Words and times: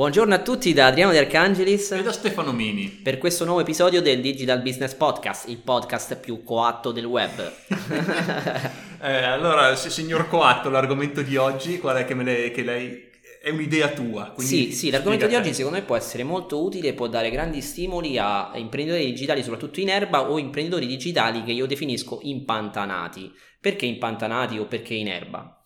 Buongiorno 0.00 0.32
a 0.32 0.38
tutti 0.38 0.72
da 0.72 0.86
Adriano 0.86 1.12
De 1.12 1.18
Arcangelis 1.18 1.90
e 1.90 2.02
da 2.02 2.10
Stefano 2.10 2.52
Mini 2.52 2.88
per 2.88 3.18
questo 3.18 3.44
nuovo 3.44 3.60
episodio 3.60 4.00
del 4.00 4.22
Digital 4.22 4.62
Business 4.62 4.94
Podcast, 4.94 5.46
il 5.50 5.58
podcast 5.58 6.16
più 6.16 6.42
coatto 6.42 6.90
del 6.90 7.04
web. 7.04 7.52
eh, 9.02 9.24
allora, 9.24 9.76
signor 9.76 10.26
Coatto, 10.26 10.70
l'argomento 10.70 11.20
di 11.20 11.36
oggi 11.36 11.78
qual 11.78 11.98
è 11.98 12.06
che, 12.06 12.14
le, 12.14 12.50
che 12.50 12.62
lei 12.62 13.10
è 13.42 13.50
un'idea 13.50 13.88
tua. 13.90 14.32
Sì, 14.38 14.72
sì, 14.72 14.88
l'argomento 14.88 15.26
di 15.26 15.34
oggi 15.34 15.52
secondo 15.52 15.76
me 15.76 15.84
può 15.84 15.96
essere 15.96 16.22
molto 16.22 16.64
utile 16.64 16.94
può 16.94 17.06
dare 17.06 17.28
grandi 17.28 17.60
stimoli 17.60 18.16
a 18.16 18.52
imprenditori 18.54 19.04
digitali, 19.04 19.42
soprattutto 19.42 19.80
in 19.80 19.90
erba, 19.90 20.30
o 20.30 20.38
imprenditori 20.38 20.86
digitali 20.86 21.42
che 21.42 21.52
io 21.52 21.66
definisco 21.66 22.20
impantanati. 22.22 23.30
Perché 23.60 23.84
impantanati 23.84 24.56
o 24.56 24.64
perché 24.64 24.94
in 24.94 25.08
erba? 25.08 25.59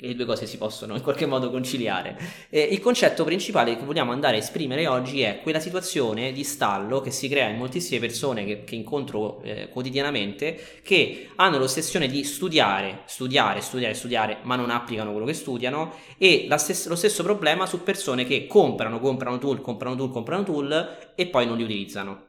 Le 0.00 0.14
due 0.14 0.24
cose 0.24 0.46
si 0.46 0.56
possono 0.56 0.94
in 0.94 1.02
qualche 1.02 1.26
modo 1.26 1.50
conciliare. 1.50 2.18
Eh, 2.48 2.60
il 2.60 2.80
concetto 2.80 3.24
principale 3.24 3.76
che 3.76 3.84
vogliamo 3.84 4.12
andare 4.12 4.36
a 4.36 4.38
esprimere 4.38 4.86
oggi 4.86 5.20
è 5.22 5.40
quella 5.42 5.60
situazione 5.60 6.32
di 6.32 6.44
stallo 6.44 7.00
che 7.00 7.10
si 7.10 7.28
crea 7.28 7.48
in 7.48 7.56
moltissime 7.56 8.00
persone 8.00 8.44
che, 8.44 8.64
che 8.64 8.74
incontro 8.74 9.42
eh, 9.42 9.68
quotidianamente 9.68 10.80
che 10.82 11.28
hanno 11.36 11.58
l'ossessione 11.58 12.08
di 12.08 12.24
studiare, 12.24 13.02
studiare, 13.06 13.60
studiare, 13.60 13.94
studiare, 13.94 14.38
ma 14.42 14.56
non 14.56 14.70
applicano 14.70 15.10
quello 15.10 15.26
che 15.26 15.34
studiano 15.34 15.94
e 16.16 16.48
stessa, 16.56 16.88
lo 16.88 16.96
stesso 16.96 17.22
problema 17.22 17.66
su 17.66 17.82
persone 17.82 18.24
che 18.24 18.46
comprano, 18.46 19.00
comprano 19.00 19.38
tool, 19.38 19.60
comprano 19.60 19.96
tool, 19.96 20.10
comprano 20.10 20.42
tool 20.44 21.12
e 21.14 21.26
poi 21.26 21.46
non 21.46 21.56
li 21.56 21.64
utilizzano. 21.64 22.28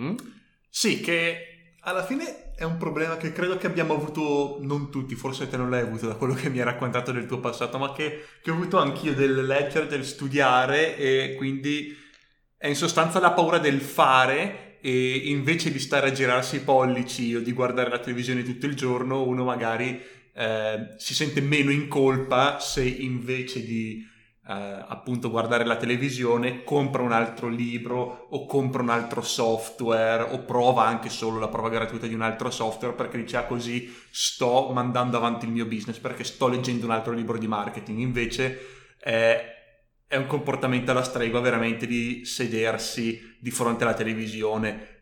Mm? 0.00 0.16
Sì, 0.68 1.00
che 1.00 1.76
alla 1.80 2.04
fine 2.04 2.43
è 2.56 2.62
un 2.62 2.76
problema 2.76 3.16
che 3.16 3.32
credo 3.32 3.56
che 3.56 3.66
abbiamo 3.66 3.94
avuto 3.94 4.58
non 4.60 4.90
tutti, 4.90 5.14
forse 5.14 5.48
te 5.48 5.56
non 5.56 5.70
l'hai 5.70 5.80
avuto 5.82 6.06
da 6.06 6.14
quello 6.14 6.34
che 6.34 6.48
mi 6.48 6.58
hai 6.58 6.64
raccontato 6.64 7.10
del 7.10 7.26
tuo 7.26 7.40
passato, 7.40 7.78
ma 7.78 7.92
che, 7.92 8.24
che 8.42 8.50
ho 8.50 8.54
avuto 8.54 8.78
anch'io 8.78 9.14
del 9.14 9.44
leggere, 9.44 9.86
del 9.86 10.04
studiare 10.04 10.96
e 10.96 11.34
quindi 11.36 11.96
è 12.56 12.68
in 12.68 12.76
sostanza 12.76 13.18
la 13.18 13.32
paura 13.32 13.58
del 13.58 13.80
fare 13.80 14.78
e 14.80 15.16
invece 15.24 15.72
di 15.72 15.78
stare 15.78 16.08
a 16.08 16.12
girarsi 16.12 16.56
i 16.56 16.60
pollici 16.60 17.34
o 17.34 17.40
di 17.40 17.52
guardare 17.52 17.90
la 17.90 17.98
televisione 17.98 18.42
tutto 18.42 18.66
il 18.66 18.74
giorno, 18.74 19.22
uno 19.22 19.44
magari 19.44 20.00
eh, 20.34 20.94
si 20.96 21.14
sente 21.14 21.40
meno 21.40 21.70
in 21.70 21.88
colpa 21.88 22.58
se 22.60 22.84
invece 22.84 23.64
di 23.64 24.06
eh, 24.46 24.52
appunto 24.52 25.30
guardare 25.30 25.64
la 25.64 25.76
televisione, 25.76 26.64
compra 26.64 27.02
un 27.02 27.12
altro 27.12 27.48
libro 27.48 28.26
o 28.30 28.46
compra 28.46 28.82
un 28.82 28.90
altro 28.90 29.22
software 29.22 30.22
o 30.22 30.40
prova 30.40 30.84
anche 30.84 31.08
solo 31.08 31.38
la 31.38 31.48
prova 31.48 31.70
gratuita 31.70 32.06
di 32.06 32.14
un 32.14 32.20
altro 32.20 32.50
software 32.50 32.94
perché 32.94 33.16
dice 33.16 33.38
ah 33.38 33.44
così 33.44 33.90
sto 34.10 34.70
mandando 34.72 35.16
avanti 35.16 35.46
il 35.46 35.52
mio 35.52 35.64
business 35.64 35.98
perché 35.98 36.24
sto 36.24 36.48
leggendo 36.48 36.84
un 36.84 36.92
altro 36.92 37.12
libro 37.12 37.38
di 37.38 37.48
marketing. 37.48 38.00
Invece 38.00 38.58
eh, 39.02 39.40
è 40.06 40.16
un 40.16 40.26
comportamento 40.26 40.90
alla 40.90 41.02
stregua 41.02 41.40
veramente 41.40 41.86
di 41.86 42.24
sedersi 42.24 43.36
di 43.40 43.50
fronte 43.50 43.84
alla 43.84 43.94
televisione 43.94 44.93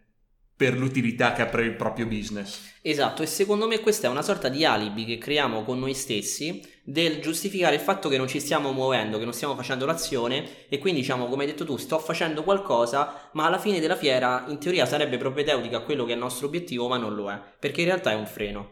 per 0.63 0.79
l'utilità 0.79 1.33
che 1.33 1.43
ha 1.43 1.47
per 1.47 1.65
il 1.65 1.75
proprio 1.75 2.07
business. 2.07 2.71
Esatto, 2.83 3.25
e 3.25 3.27
secondo 3.27 3.67
me 3.67 3.81
questa 3.81 4.07
è 4.07 4.11
una 4.11 4.23
sorta 4.23 4.49
di 4.49 4.65
alibi 4.65 5.05
che 5.05 5.19
creiamo 5.19 5.65
con 5.65 5.81
noi 5.81 5.93
stessi 5.93 6.63
del 6.85 7.21
giustificare 7.21 7.75
il 7.75 7.81
fatto 7.81 8.09
che 8.09 8.17
non 8.17 8.29
ci 8.29 8.39
stiamo 8.39 8.71
muovendo, 8.71 9.19
che 9.19 9.25
non 9.25 9.33
stiamo 9.33 9.57
facendo 9.57 9.87
l'azione 9.87 10.69
e 10.69 10.79
quindi 10.79 11.01
diciamo, 11.01 11.27
come 11.27 11.43
hai 11.43 11.51
detto 11.51 11.65
tu, 11.65 11.77
sto 11.79 11.99
facendo 11.99 12.45
qualcosa, 12.45 13.29
ma 13.33 13.47
alla 13.47 13.59
fine 13.59 13.81
della 13.81 13.97
fiera 13.97 14.45
in 14.47 14.59
teoria 14.59 14.87
sarebbe 14.87 15.17
propedeutica 15.17 15.79
a 15.79 15.83
quello 15.83 16.05
che 16.05 16.13
è 16.13 16.15
il 16.15 16.21
nostro 16.21 16.47
obiettivo, 16.47 16.87
ma 16.87 16.97
non 16.97 17.17
lo 17.17 17.29
è, 17.29 17.41
perché 17.59 17.81
in 17.81 17.89
realtà 17.89 18.13
è 18.13 18.15
un 18.15 18.27
freno. 18.27 18.71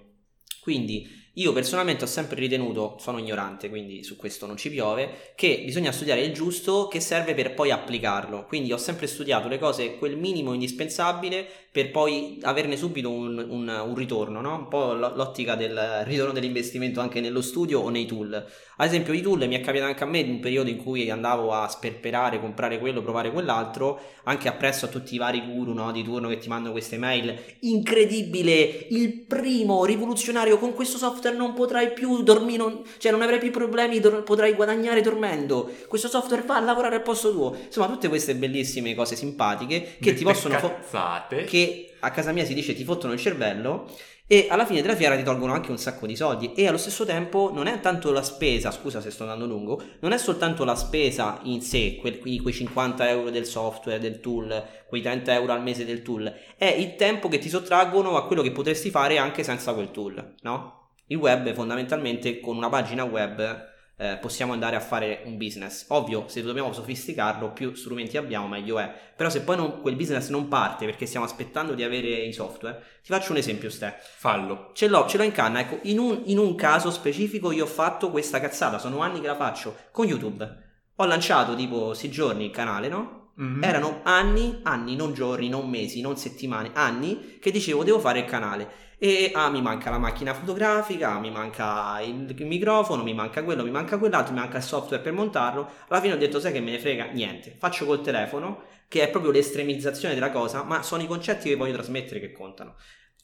Quindi 0.61 1.20
io 1.41 1.55
personalmente 1.55 2.05
ho 2.05 2.07
sempre 2.07 2.39
ritenuto, 2.39 2.97
sono 3.01 3.17
ignorante, 3.17 3.71
quindi 3.71 4.05
su 4.05 4.17
questo 4.17 4.45
non 4.45 4.59
ci 4.59 4.69
piove, 4.69 5.33
che 5.35 5.63
bisogna 5.65 5.91
studiare 5.91 6.21
il 6.21 6.35
giusto 6.35 6.87
che 6.87 7.01
serve 7.01 7.33
per 7.33 7.55
poi 7.55 7.71
applicarlo. 7.71 8.45
Quindi 8.47 8.73
ho 8.73 8.77
sempre 8.77 9.07
studiato 9.07 9.49
le 9.49 9.59
cose, 9.59 9.97
quel 9.97 10.19
minimo 10.19 10.53
indispensabile, 10.53 11.49
per 11.73 11.91
poi 11.93 12.39
averne 12.43 12.77
subito 12.77 13.11
un, 13.11 13.39
un, 13.49 13.69
un 13.69 13.95
ritorno, 13.95 14.41
no? 14.41 14.55
Un 14.55 14.69
po' 14.69 14.93
l'ottica 14.93 15.55
del 15.55 16.03
ritorno 16.05 16.33
dell'investimento 16.33 17.01
anche 17.01 17.21
nello 17.21 17.41
studio 17.41 17.81
o 17.81 17.89
nei 17.89 18.07
tool. 18.07 18.35
Ad 18.35 18.87
esempio, 18.87 19.13
i 19.13 19.23
tool 19.23 19.47
mi 19.47 19.55
è 19.55 19.61
capitato 19.61 19.89
anche 19.89 20.03
a 20.03 20.07
me 20.07 20.19
in 20.19 20.31
un 20.31 20.41
periodo 20.41 20.69
in 20.69 20.79
cui 20.79 21.09
andavo 21.11 21.53
a 21.53 21.69
sperperare, 21.69 22.41
comprare 22.41 22.79
quello, 22.79 23.03
provare 23.03 23.31
quell'altro, 23.31 24.01
anche 24.25 24.49
appresso 24.49 24.87
a 24.87 24.89
tutti 24.89 25.15
i 25.15 25.19
vari 25.19 25.43
guru 25.43 25.73
no? 25.73 25.93
di 25.93 26.03
turno 26.03 26.29
che 26.29 26.39
ti 26.39 26.49
mandano 26.49 26.73
queste 26.73 26.99
mail. 26.99 27.39
Incredibile! 27.61 28.87
Il 28.91 29.25
primo 29.27 29.85
rivoluzionario 29.85 30.59
con 30.59 30.75
questo 30.75 30.99
software 30.99 31.30
software 31.31 31.37
non 31.37 31.55
potrai 31.55 31.93
più 31.93 32.23
dormire, 32.23 32.59
non, 32.59 32.83
cioè 32.99 33.13
non 33.13 33.23
avrai 33.23 33.39
più 33.39 33.51
problemi, 33.51 34.01
dor- 34.01 34.23
potrai 34.23 34.55
guadagnare 34.55 35.01
dormendo. 35.01 35.71
Questo 35.89 36.09
software 36.09 36.43
fa 36.43 36.61
lavorare 36.61 36.97
al 36.97 37.03
posto 37.03 37.33
tuo. 37.33 37.57
Insomma, 37.65 37.87
tutte 37.87 38.09
queste 38.09 38.35
bellissime 38.35 38.95
cose 38.95 39.17
simpatiche 39.17 39.97
che 40.01 40.15
ti 40.15 40.25
possono 40.25 40.59
cazzate. 40.59 41.43
Fo- 41.43 41.49
che 41.49 41.95
a 42.01 42.11
casa 42.11 42.33
mia 42.33 42.45
si 42.45 42.55
dice 42.55 42.75
ti 42.75 42.85
fottono 42.85 43.13
il 43.13 43.19
cervello 43.19 43.91
e 44.27 44.47
alla 44.49 44.65
fine 44.65 44.81
della 44.81 44.95
fiera 44.95 45.17
ti 45.17 45.25
tolgono 45.25 45.53
anche 45.53 45.73
un 45.73 45.77
sacco 45.77 46.07
di 46.07 46.15
soldi 46.15 46.53
e 46.53 46.69
allo 46.69 46.79
stesso 46.79 47.05
tempo 47.05 47.51
non 47.53 47.67
è 47.67 47.81
tanto 47.81 48.13
la 48.13 48.23
spesa, 48.23 48.71
scusa 48.71 49.01
se 49.01 49.11
sto 49.11 49.25
andando 49.25 49.45
lungo, 49.45 49.83
non 49.99 50.13
è 50.13 50.19
soltanto 50.19 50.63
la 50.65 50.77
spesa 50.77 51.41
in 51.43 51.61
sé, 51.61 51.97
quei, 51.97 52.39
quei 52.39 52.55
50 52.55 53.09
euro 53.09 53.31
del 53.31 53.45
software, 53.45 53.99
del 53.99 54.21
tool, 54.21 54.65
quei 54.87 55.03
30 55.03 55.35
euro 55.35 55.53
al 55.53 55.63
mese 55.63 55.85
del 55.85 56.03
tool, 56.03 56.33
è 56.57 56.67
il 56.67 56.95
tempo 56.95 57.29
che 57.29 57.39
ti 57.39 57.49
sottraggono 57.49 58.17
a 58.17 58.25
quello 58.27 58.43
che 58.43 58.53
potresti 58.53 58.89
fare 58.91 59.19
anche 59.19 59.43
senza 59.43 59.75
quel 59.75 59.91
tool, 59.91 60.35
no? 60.43 60.80
Il 61.11 61.17
web 61.17 61.53
fondamentalmente 61.55 62.39
con 62.39 62.57
una 62.57 62.69
pagina 62.69 63.03
web 63.03 63.69
eh, 63.97 64.17
possiamo 64.21 64.53
andare 64.53 64.77
a 64.77 64.81
fare 64.81 65.23
un 65.25 65.37
business. 65.37 65.87
Ovvio, 65.89 66.29
se 66.29 66.41
dobbiamo 66.41 66.73
sofisticarlo, 66.73 67.51
più 67.51 67.75
strumenti 67.75 68.17
abbiamo, 68.17 68.47
meglio 68.47 68.79
è. 68.79 68.89
Però 69.17 69.29
se 69.29 69.41
poi 69.43 69.57
non, 69.57 69.81
quel 69.81 69.97
business 69.97 70.29
non 70.29 70.47
parte 70.47 70.85
perché 70.85 71.07
stiamo 71.07 71.27
aspettando 71.27 71.75
di 71.75 71.83
avere 71.83 72.07
i 72.07 72.33
software, 72.33 72.81
ti 73.03 73.11
faccio 73.13 73.33
un 73.33 73.39
esempio, 73.39 73.71
Ste. 73.71 73.97
Fallo. 73.99 74.71
Ce 74.73 74.87
l'ho, 74.87 75.05
ce 75.09 75.17
l'ho 75.17 75.25
in 75.25 75.33
canna. 75.33 75.59
Ecco, 75.59 75.81
in 75.83 75.99
un, 75.99 76.23
in 76.27 76.39
un 76.39 76.55
caso 76.55 76.93
specifico 76.93 77.51
io 77.51 77.65
ho 77.65 77.67
fatto 77.67 78.13
questa 78.13 78.39
cazzata, 78.39 78.79
sono 78.79 79.01
anni 79.01 79.21
che 79.21 79.27
la 79.27 79.35
faccio, 79.35 79.75
con 79.91 80.07
YouTube. 80.07 80.49
Ho 80.95 81.05
lanciato 81.07 81.57
tipo 81.57 81.93
6 81.93 82.09
giorni 82.09 82.45
il 82.45 82.51
canale, 82.53 82.87
no? 82.87 83.20
Mm-hmm. 83.41 83.63
Erano 83.63 84.01
anni, 84.03 84.61
anni, 84.65 84.97
non 84.97 85.15
giorni, 85.15 85.49
non 85.49 85.69
mesi, 85.69 86.01
non 86.01 86.17
settimane, 86.17 86.71
anni 86.75 87.39
che 87.41 87.51
dicevo 87.51 87.85
devo 87.85 87.99
fare 87.99 88.19
il 88.19 88.25
canale 88.27 88.89
e 89.03 89.31
ah 89.35 89.49
mi 89.49 89.63
manca 89.63 89.89
la 89.89 89.97
macchina 89.97 90.35
fotografica, 90.35 91.19
mi 91.19 91.31
manca 91.31 92.03
il, 92.03 92.35
microfono, 92.41 93.03
mi 93.03 93.15
manca 93.15 93.43
quello, 93.43 93.63
mi 93.63 93.71
manca 93.71 93.97
quell'altro, 93.97 94.35
mi 94.35 94.41
manca 94.41 94.59
il 94.59 94.63
software 94.63 95.03
per 95.03 95.15
montarlo. 95.15 95.67
Alla 95.89 96.03
fine 96.03 96.13
ho 96.13 96.19
detto 96.19 96.39
sai 96.39 96.53
che 96.53 96.61
me 96.61 96.73
ne 96.73 96.79
frega 96.79 97.07
niente, 97.07 97.57
faccio 97.59 97.87
col 97.87 98.03
telefono 98.03 98.65
che 98.89 99.03
è 99.03 99.09
proprio 99.09 99.33
l'estremizzazione 99.33 100.13
della 100.13 100.31
cosa, 100.31 100.65
ma 100.65 100.83
sono 100.83 101.03
i 101.03 101.07
concetti 101.07 101.49
che 101.49 101.57
voglio 101.57 101.73
trasmettere 101.73 102.21
che 102.21 102.33
contano. 102.33 102.75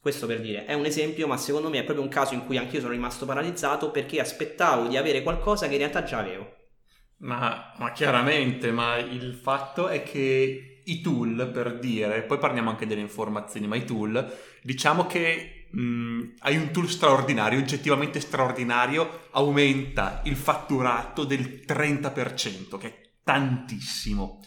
Questo 0.01 0.27
per 0.27 0.41
dire, 0.41 0.65
è 0.65 0.73
un 0.73 0.87
esempio, 0.87 1.27
ma 1.27 1.37
secondo 1.37 1.69
me 1.69 1.81
è 1.81 1.85
proprio 1.85 2.05
un 2.05 2.11
caso 2.11 2.33
in 2.33 2.47
cui 2.47 2.57
anch'io 2.57 2.81
sono 2.81 2.93
rimasto 2.93 3.27
paralizzato 3.27 3.91
perché 3.91 4.19
aspettavo 4.19 4.87
di 4.87 4.97
avere 4.97 5.23
qualcosa 5.23 5.67
che 5.67 5.73
in 5.73 5.81
realtà 5.81 6.05
già 6.05 6.21
avevo. 6.21 6.66
Ma, 7.19 7.73
ma 7.79 7.93
chiaramente, 7.93 8.71
ma 8.73 8.97
il 8.97 9.35
fatto 9.35 9.89
è 9.89 10.03
che 10.03 10.81
i 10.85 11.01
tool, 11.01 11.51
per 11.53 11.79
dire, 11.79 12.23
poi 12.23 12.39
parliamo 12.39 12.71
anche 12.71 12.87
delle 12.87 13.01
informazioni, 13.01 13.67
ma 13.67 13.77
i 13.77 13.85
tool, 13.85 14.33
diciamo 14.63 15.07
che 15.07 15.67
mh, 15.71 15.81
mm, 15.81 16.21
hai 16.41 16.57
un 16.57 16.71
tool 16.71 16.89
straordinario, 16.89 17.59
oggettivamente 17.59 18.21
straordinario, 18.21 19.29
aumenta 19.33 20.21
il 20.25 20.37
fatturato 20.37 21.25
del 21.25 21.63
30%, 21.67 22.79
che 22.79 22.87
è 22.87 23.01
tantissimo. 23.25 24.41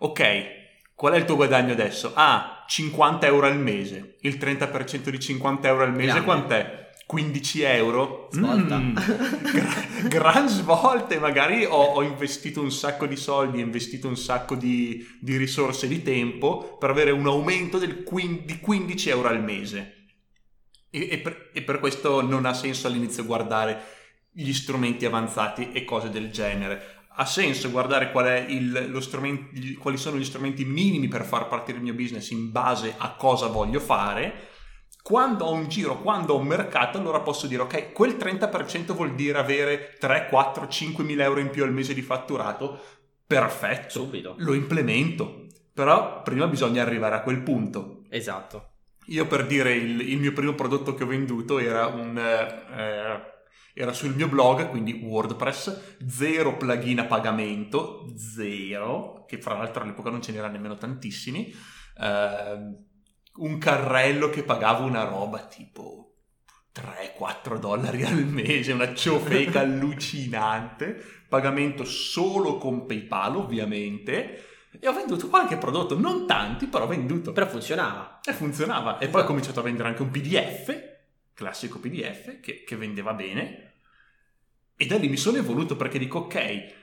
Ok, 0.00 0.56
qual 0.94 1.14
è 1.14 1.16
il 1.16 1.24
tuo 1.24 1.36
guadagno 1.36 1.72
adesso? 1.72 2.12
Ah, 2.14 2.64
50 2.66 3.26
euro 3.26 3.46
al 3.46 3.58
mese. 3.58 4.16
Il 4.20 4.36
30% 4.36 5.08
di 5.08 5.18
50 5.18 5.68
euro 5.68 5.84
al 5.84 5.92
mese 5.92 6.20
Grande. 6.20 6.24
quant'è? 6.24 6.87
15 7.08 7.62
euro. 7.62 8.28
Svolta. 8.30 8.76
Mm, 8.76 8.92
gra- 9.50 10.08
gran 10.08 10.46
svolta 10.46 11.14
e 11.14 11.18
magari 11.18 11.64
ho, 11.64 11.70
ho, 11.70 12.02
investito 12.02 12.60
un 12.60 12.70
sacco 12.70 13.06
di 13.06 13.16
soldi, 13.16 13.62
ho 13.62 13.64
investito 13.64 14.08
un 14.08 14.16
sacco 14.16 14.54
di, 14.54 15.02
di 15.18 15.38
risorse 15.38 15.88
di 15.88 16.02
tempo 16.02 16.76
per 16.78 16.90
avere 16.90 17.10
un 17.10 17.26
aumento 17.26 17.78
del, 17.78 18.04
di 18.44 18.60
15 18.60 19.08
euro 19.08 19.28
al 19.28 19.42
mese. 19.42 19.94
E, 20.90 21.08
e, 21.12 21.18
per, 21.20 21.50
e, 21.54 21.62
per, 21.62 21.78
questo 21.78 22.20
non 22.20 22.44
ha 22.44 22.52
senso 22.52 22.88
all'inizio 22.88 23.24
guardare 23.24 23.80
gli 24.30 24.52
strumenti 24.52 25.06
avanzati 25.06 25.72
e 25.72 25.84
cose 25.84 26.10
del 26.10 26.30
genere. 26.30 27.06
Ha 27.16 27.24
senso 27.24 27.70
guardare 27.70 28.12
qual 28.12 28.50
il, 28.50 29.76
quali 29.78 29.96
sono 29.96 30.18
gli 30.18 30.24
strumenti 30.24 30.66
minimi 30.66 31.08
per 31.08 31.24
far 31.24 31.48
partire 31.48 31.78
il 31.78 31.84
mio 31.84 31.94
business 31.94 32.28
in 32.32 32.52
base 32.52 32.94
a 32.98 33.14
cosa 33.14 33.46
voglio 33.46 33.80
fare. 33.80 34.56
Quando 35.02 35.44
ho 35.44 35.52
un 35.52 35.68
giro, 35.68 36.00
quando 36.00 36.34
ho 36.34 36.38
un 36.38 36.46
mercato, 36.46 36.98
allora 36.98 37.20
posso 37.20 37.46
dire 37.46 37.62
ok, 37.62 37.92
quel 37.92 38.16
30% 38.16 38.92
vuol 38.92 39.14
dire 39.14 39.38
avere 39.38 39.96
3, 39.98 40.26
4, 40.28 40.68
5 40.68 41.04
mila 41.04 41.24
euro 41.24 41.40
in 41.40 41.50
più 41.50 41.64
al 41.64 41.72
mese 41.72 41.94
di 41.94 42.02
fatturato. 42.02 42.78
Perfetto, 43.26 44.04
subito. 44.04 44.34
Lo 44.38 44.54
implemento. 44.54 45.46
Però 45.72 46.22
prima 46.22 46.46
bisogna 46.46 46.82
arrivare 46.82 47.14
a 47.14 47.22
quel 47.22 47.42
punto. 47.42 48.02
Esatto. 48.08 48.72
Io 49.06 49.26
per 49.26 49.46
dire 49.46 49.74
il, 49.74 50.00
il, 50.00 50.18
mio 50.18 50.32
primo 50.32 50.54
prodotto 50.54 50.94
che 50.94 51.04
ho 51.04 51.06
venduto 51.06 51.58
era 51.58 51.86
un, 51.86 52.18
eh, 52.18 53.38
era 53.72 53.92
sul 53.92 54.14
mio 54.14 54.28
blog, 54.28 54.68
quindi 54.68 54.92
WordPress, 54.92 55.98
zero 56.06 56.56
plugin 56.56 56.98
a 56.98 57.04
pagamento, 57.04 58.12
zero, 58.16 59.24
che 59.26 59.40
fra 59.40 59.56
l'altro 59.56 59.84
all'epoca 59.84 60.10
non 60.10 60.20
ce 60.20 60.32
n'era 60.32 60.48
nemmeno 60.48 60.76
tantissimi, 60.76 61.54
eh, 62.00 62.58
un 63.38 63.58
carrello 63.58 64.30
che 64.30 64.42
pagava 64.42 64.84
una 64.84 65.04
roba 65.04 65.40
tipo 65.46 66.14
3-4 66.74 67.58
dollari 67.58 68.04
al 68.04 68.24
mese, 68.24 68.72
una 68.72 68.94
ciofeca 68.94 69.60
allucinante, 69.60 71.02
pagamento 71.28 71.84
solo 71.84 72.58
con 72.58 72.86
PayPal 72.86 73.36
ovviamente, 73.36 74.44
e 74.80 74.86
ho 74.86 74.92
venduto 74.92 75.28
qualche 75.28 75.56
prodotto, 75.56 75.98
non 75.98 76.26
tanti, 76.26 76.66
però 76.66 76.84
ho 76.84 76.88
venduto. 76.88 77.32
Però 77.32 77.46
funzionava. 77.46 78.20
E 78.24 78.32
funzionava. 78.32 78.98
E 78.98 79.08
poi 79.08 79.22
ho 79.22 79.26
cominciato 79.26 79.60
a 79.60 79.62
vendere 79.62 79.88
anche 79.88 80.02
un 80.02 80.10
PDF, 80.10 80.96
classico 81.34 81.80
PDF, 81.80 82.40
che, 82.40 82.62
che 82.64 82.76
vendeva 82.76 83.14
bene, 83.14 83.68
e 84.76 84.86
da 84.86 84.96
lì 84.96 85.08
mi 85.08 85.16
sono 85.16 85.38
evoluto 85.38 85.74
perché 85.74 85.98
dico, 85.98 86.20
ok, 86.20 86.74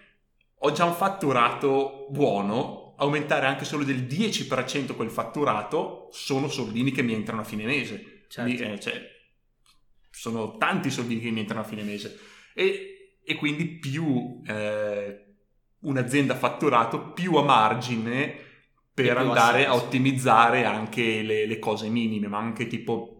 ho 0.59 0.71
già 0.71 0.83
un 0.83 0.93
fatturato 0.93 2.07
buono, 2.09 2.84
aumentare 2.97 3.45
anche 3.45 3.65
solo 3.65 3.83
del 3.83 4.03
10% 4.03 4.95
quel 4.95 5.09
fatturato 5.09 6.09
sono 6.11 6.47
soldini 6.47 6.91
che 6.91 7.01
mi 7.01 7.13
entrano 7.13 7.41
a 7.41 7.45
fine 7.45 7.65
mese. 7.65 8.25
Certo. 8.27 8.49
Mi, 8.49 8.57
eh, 8.57 8.79
cioè, 8.79 9.01
sono 10.09 10.57
tanti 10.57 10.89
soldini 10.89 11.21
che 11.21 11.31
mi 11.31 11.41
entrano 11.41 11.61
a 11.61 11.65
fine 11.65 11.83
mese. 11.83 12.17
E, 12.53 13.19
e 13.23 13.35
quindi 13.35 13.65
più 13.65 14.41
eh, 14.45 15.35
un'azienda 15.79 16.33
ha 16.33 16.37
fatturato, 16.37 17.11
più 17.11 17.35
a 17.35 17.43
margine 17.43 18.43
per 18.93 19.17
andare 19.17 19.65
a 19.65 19.75
ottimizzare 19.75 20.63
anche 20.63 21.21
le, 21.21 21.45
le 21.45 21.59
cose 21.59 21.89
minime, 21.89 22.27
ma 22.27 22.37
anche 22.37 22.67
tipo 22.67 23.15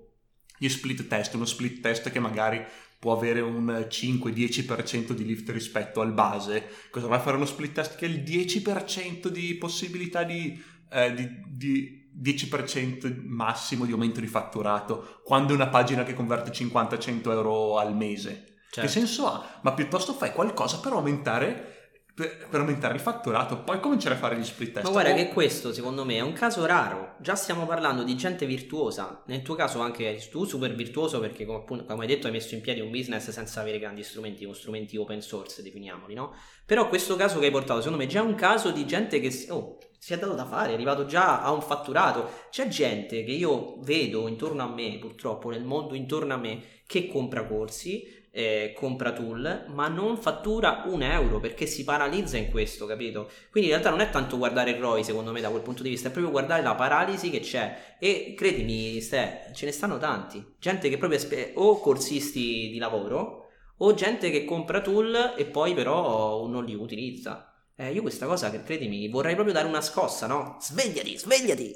gli 0.58 0.70
split 0.70 1.08
test, 1.08 1.34
uno 1.34 1.46
split 1.46 1.82
test 1.82 2.10
che 2.10 2.20
magari 2.20 2.64
può 3.06 3.14
avere 3.14 3.40
un 3.40 3.86
5-10% 3.88 5.12
di 5.12 5.26
lift 5.26 5.48
rispetto 5.52 6.02
al 6.02 6.12
base, 6.12 6.68
cosa 6.90 7.06
va 7.06 7.18
a 7.18 7.20
fare 7.20 7.36
uno 7.36 7.46
split 7.46 7.74
test 7.74 7.96
che 7.98 8.06
ha 8.06 8.08
il 8.08 8.24
10% 8.24 9.28
di 9.28 9.54
possibilità 9.58 10.24
di, 10.24 10.60
eh, 10.90 11.14
di, 11.14 11.30
di 11.48 12.10
10% 12.20 13.24
massimo 13.28 13.86
di 13.86 13.92
aumento 13.92 14.20
di 14.20 14.26
fatturato, 14.26 15.22
quando 15.24 15.52
è 15.52 15.56
una 15.56 15.68
pagina 15.68 16.04
che 16.04 16.16
converte 16.16 16.50
50-100 16.50 17.30
euro 17.30 17.78
al 17.78 17.96
mese? 17.96 18.56
Certo. 18.72 18.82
Che 18.82 18.88
senso 18.88 19.28
ha? 19.28 19.60
Ma 19.62 19.74
piuttosto 19.74 20.14
fai 20.14 20.32
qualcosa 20.32 20.80
per 20.80 20.94
aumentare 20.94 21.75
per, 22.16 22.48
per, 22.50 22.62
aumentare 22.62 22.94
il 22.94 23.02
fatturato, 23.02 23.62
poi 23.62 23.82
cominciare 23.82 24.16
a 24.16 24.18
fare 24.18 24.38
gli 24.38 24.44
split 24.46 24.72
test. 24.72 24.86
Ma 24.86 24.92
guarda 24.92 25.12
oh. 25.12 25.16
che 25.16 25.28
questo 25.28 25.74
secondo 25.74 26.06
me 26.06 26.16
è 26.16 26.22
un 26.22 26.32
caso 26.32 26.66
raro. 26.66 27.16
Già 27.20 27.36
stiamo 27.36 27.66
parlando 27.66 28.04
di 28.04 28.16
gente 28.16 28.46
virtuosa. 28.46 29.22
Nel 29.26 29.42
tuo 29.42 29.56
caso 29.56 29.82
anche 29.82 30.26
tu 30.32 30.46
super 30.46 30.74
virtuoso 30.74 31.20
perché 31.20 31.46
come, 31.46 31.58
appunto, 31.58 31.84
come 31.84 32.04
hai 32.04 32.08
detto 32.08 32.28
hai 32.28 32.32
messo 32.32 32.56
in 32.56 32.62
piedi 32.62 32.80
un 32.80 32.90
business 32.90 33.30
senza 33.32 33.60
avere 33.60 33.80
grandi 33.80 34.02
strumenti, 34.02 34.46
con 34.46 34.56
strumenti 34.56 34.96
open 34.96 35.22
source, 35.22 35.62
definiamoli, 35.62 36.14
no? 36.14 36.34
Però 36.66 36.88
questo 36.88 37.18
caso 37.18 37.38
che 37.40 37.48
hai 37.48 37.52
portato, 37.52 37.82
secondo 37.82 38.02
me 38.02 38.06
è 38.06 38.12
già 38.12 38.22
un 38.22 38.36
caso 38.36 38.72
di 38.72 38.88
gente 38.88 39.20
che 39.20 39.48
oh, 39.50 39.78
si 40.00 40.14
è 40.14 40.18
dato 40.18 40.36
da 40.36 40.46
fare, 40.46 40.70
è 40.70 40.74
arrivato 40.74 41.06
già 41.06 41.42
a 41.42 41.52
un 41.52 41.62
fatturato. 41.62 42.30
C'è 42.50 42.70
gente 42.70 43.26
che 43.26 43.32
io 43.32 43.78
vedo 43.82 44.30
intorno 44.30 44.64
a 44.64 44.70
me, 44.70 45.00
purtroppo 45.00 45.50
nel 45.50 45.66
mondo 45.66 45.96
intorno 45.96 46.34
a 46.34 46.38
me, 46.38 46.64
che 46.88 47.08
compra 47.08 47.46
corsi 47.46 48.15
eh, 48.38 48.74
compra 48.76 49.14
tool, 49.14 49.64
ma 49.70 49.88
non 49.88 50.18
fattura 50.18 50.84
un 50.88 51.02
euro 51.02 51.40
perché 51.40 51.66
si 51.66 51.86
paralizza 51.86 52.36
in 52.36 52.52
questo, 52.52 52.86
capito? 52.86 53.30
Quindi 53.50 53.70
in 53.70 53.76
realtà 53.76 53.90
non 53.92 54.02
è 54.02 54.10
tanto 54.10 54.38
guardare 54.38 54.72
il 54.72 54.78
ROI, 54.78 55.06
secondo 55.06 55.32
me, 55.32 55.40
da 55.40 55.50
quel 55.50 55.62
punto 55.62 55.84
di 55.84 55.90
vista, 55.90 56.10
è 56.10 56.12
proprio 56.12 56.34
guardare 56.34 56.62
la 56.62 56.76
paralisi 56.76 57.30
che 57.30 57.40
c'è. 57.40 57.96
E 57.98 58.34
credimi, 58.36 59.00
Ste, 59.00 59.52
ce 59.54 59.66
ne 59.66 59.72
stanno 59.72 59.98
tanti. 59.98 60.56
Gente 60.60 60.90
che 60.90 60.98
proprio 60.98 61.18
spe- 61.18 61.54
o 61.56 61.80
corsisti 61.80 62.70
di 62.70 62.78
lavoro, 62.78 63.46
o 63.78 63.94
gente 63.94 64.30
che 64.30 64.44
compra 64.44 64.82
tool 64.82 65.36
e 65.38 65.46
poi 65.46 65.74
però 65.74 66.46
non 66.48 66.66
li 66.66 66.76
utilizza. 66.76 67.54
Eh, 67.78 67.94
io 67.94 68.02
questa 68.02 68.26
cosa, 68.26 68.52
credimi, 68.52 69.08
vorrei 69.08 69.34
proprio 69.36 69.54
dare 69.54 69.68
una 69.68 69.82
scossa, 69.82 70.28
no? 70.28 70.58
Svegliati, 70.60 71.18
svegliati! 71.18 71.74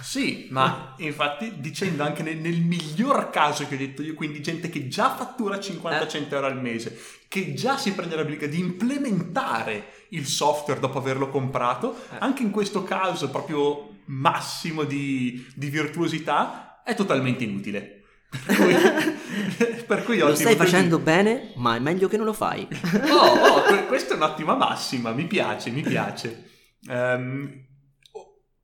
Sì, 0.00 0.46
ma 0.50 0.94
infatti 0.98 1.54
dicendo 1.58 2.04
anche 2.04 2.22
nel, 2.22 2.36
nel, 2.36 2.60
miglior 2.60 3.30
caso 3.30 3.66
che 3.66 3.74
ho 3.74 3.78
detto 3.78 4.02
io, 4.02 4.14
quindi 4.14 4.40
gente 4.40 4.70
che 4.70 4.86
già 4.86 5.12
fattura 5.12 5.56
50-100 5.56 6.14
eh. 6.14 6.26
euro 6.30 6.46
al 6.46 6.60
mese, 6.60 6.96
che 7.26 7.52
già 7.54 7.76
si 7.76 7.92
prende 7.92 8.14
la 8.14 8.24
briga 8.24 8.46
di 8.46 8.60
implementare 8.60 10.06
il 10.10 10.26
software 10.26 10.78
dopo 10.78 10.98
averlo 10.98 11.28
comprato, 11.30 11.96
eh. 11.96 12.16
anche 12.20 12.44
in 12.44 12.52
questo 12.52 12.84
caso 12.84 13.28
proprio 13.30 13.98
massimo 14.04 14.84
di, 14.84 15.44
di 15.56 15.68
virtuosità, 15.68 16.82
è 16.84 16.94
totalmente 16.94 17.42
inutile. 17.42 18.02
Per 18.30 18.56
cui, 18.56 18.74
per 19.84 20.04
cui 20.04 20.18
lo 20.18 20.34
stai 20.36 20.54
facendo 20.54 20.98
di... 20.98 21.02
bene, 21.02 21.52
ma 21.56 21.74
è 21.74 21.80
meglio 21.80 22.06
che 22.06 22.16
non 22.16 22.26
lo 22.26 22.32
fai. 22.32 22.66
oh, 23.10 23.16
oh, 23.16 23.86
questa 23.86 24.14
è 24.14 24.16
un'ottima 24.16 24.54
massima, 24.54 25.10
mi 25.10 25.26
piace, 25.26 25.70
mi 25.70 25.82
piace. 25.82 26.50
Um, 26.86 27.70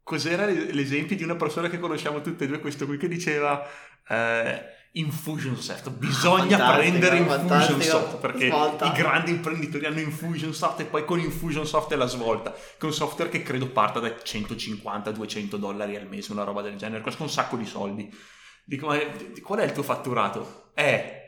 cos'era 0.09 0.47
l'esempio 0.47 1.17
di 1.17 1.23
una 1.23 1.37
persona 1.37 1.69
che 1.69 1.79
conosciamo 1.79 2.23
tutte 2.23 2.45
e 2.45 2.47
due, 2.47 2.61
questo 2.61 2.87
qui 2.87 2.97
che 2.97 3.09
diceva 3.09 3.63
eh, 4.09 4.77
Infusionsoft, 4.93 5.91
bisogna 5.91 6.73
prendere 6.73 7.19
Infusionsoft 7.19 8.17
perché 8.17 8.47
svolta. 8.47 8.87
i 8.87 8.93
grandi 8.93 9.33
imprenditori 9.33 9.85
hanno 9.85 10.01
Infusionsoft 10.01 10.81
e 10.81 10.85
poi 10.87 11.05
con 11.05 11.19
Infusionsoft 11.21 11.93
è 11.93 11.97
la 11.97 12.07
svolta, 12.07 12.53
che 12.53 12.79
è 12.79 12.85
un 12.87 12.95
software 12.95 13.29
che 13.29 13.43
credo 13.43 13.69
parta 13.69 14.01
da 14.01 14.09
150-200 14.09 15.57
dollari 15.57 15.95
al 15.95 16.09
mese, 16.09 16.33
una 16.33 16.45
roba 16.45 16.63
del 16.63 16.77
genere, 16.77 17.03
costa 17.03 17.23
un 17.23 17.29
sacco 17.29 17.57
di 17.57 17.67
soldi. 17.67 18.11
Dico, 18.65 18.87
ma 18.87 18.99
qual 19.43 19.59
è 19.59 19.65
il 19.65 19.73
tuo 19.73 19.83
fatturato? 19.83 20.71
Eh, 20.73 21.23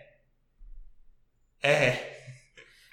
eh, 1.60 2.19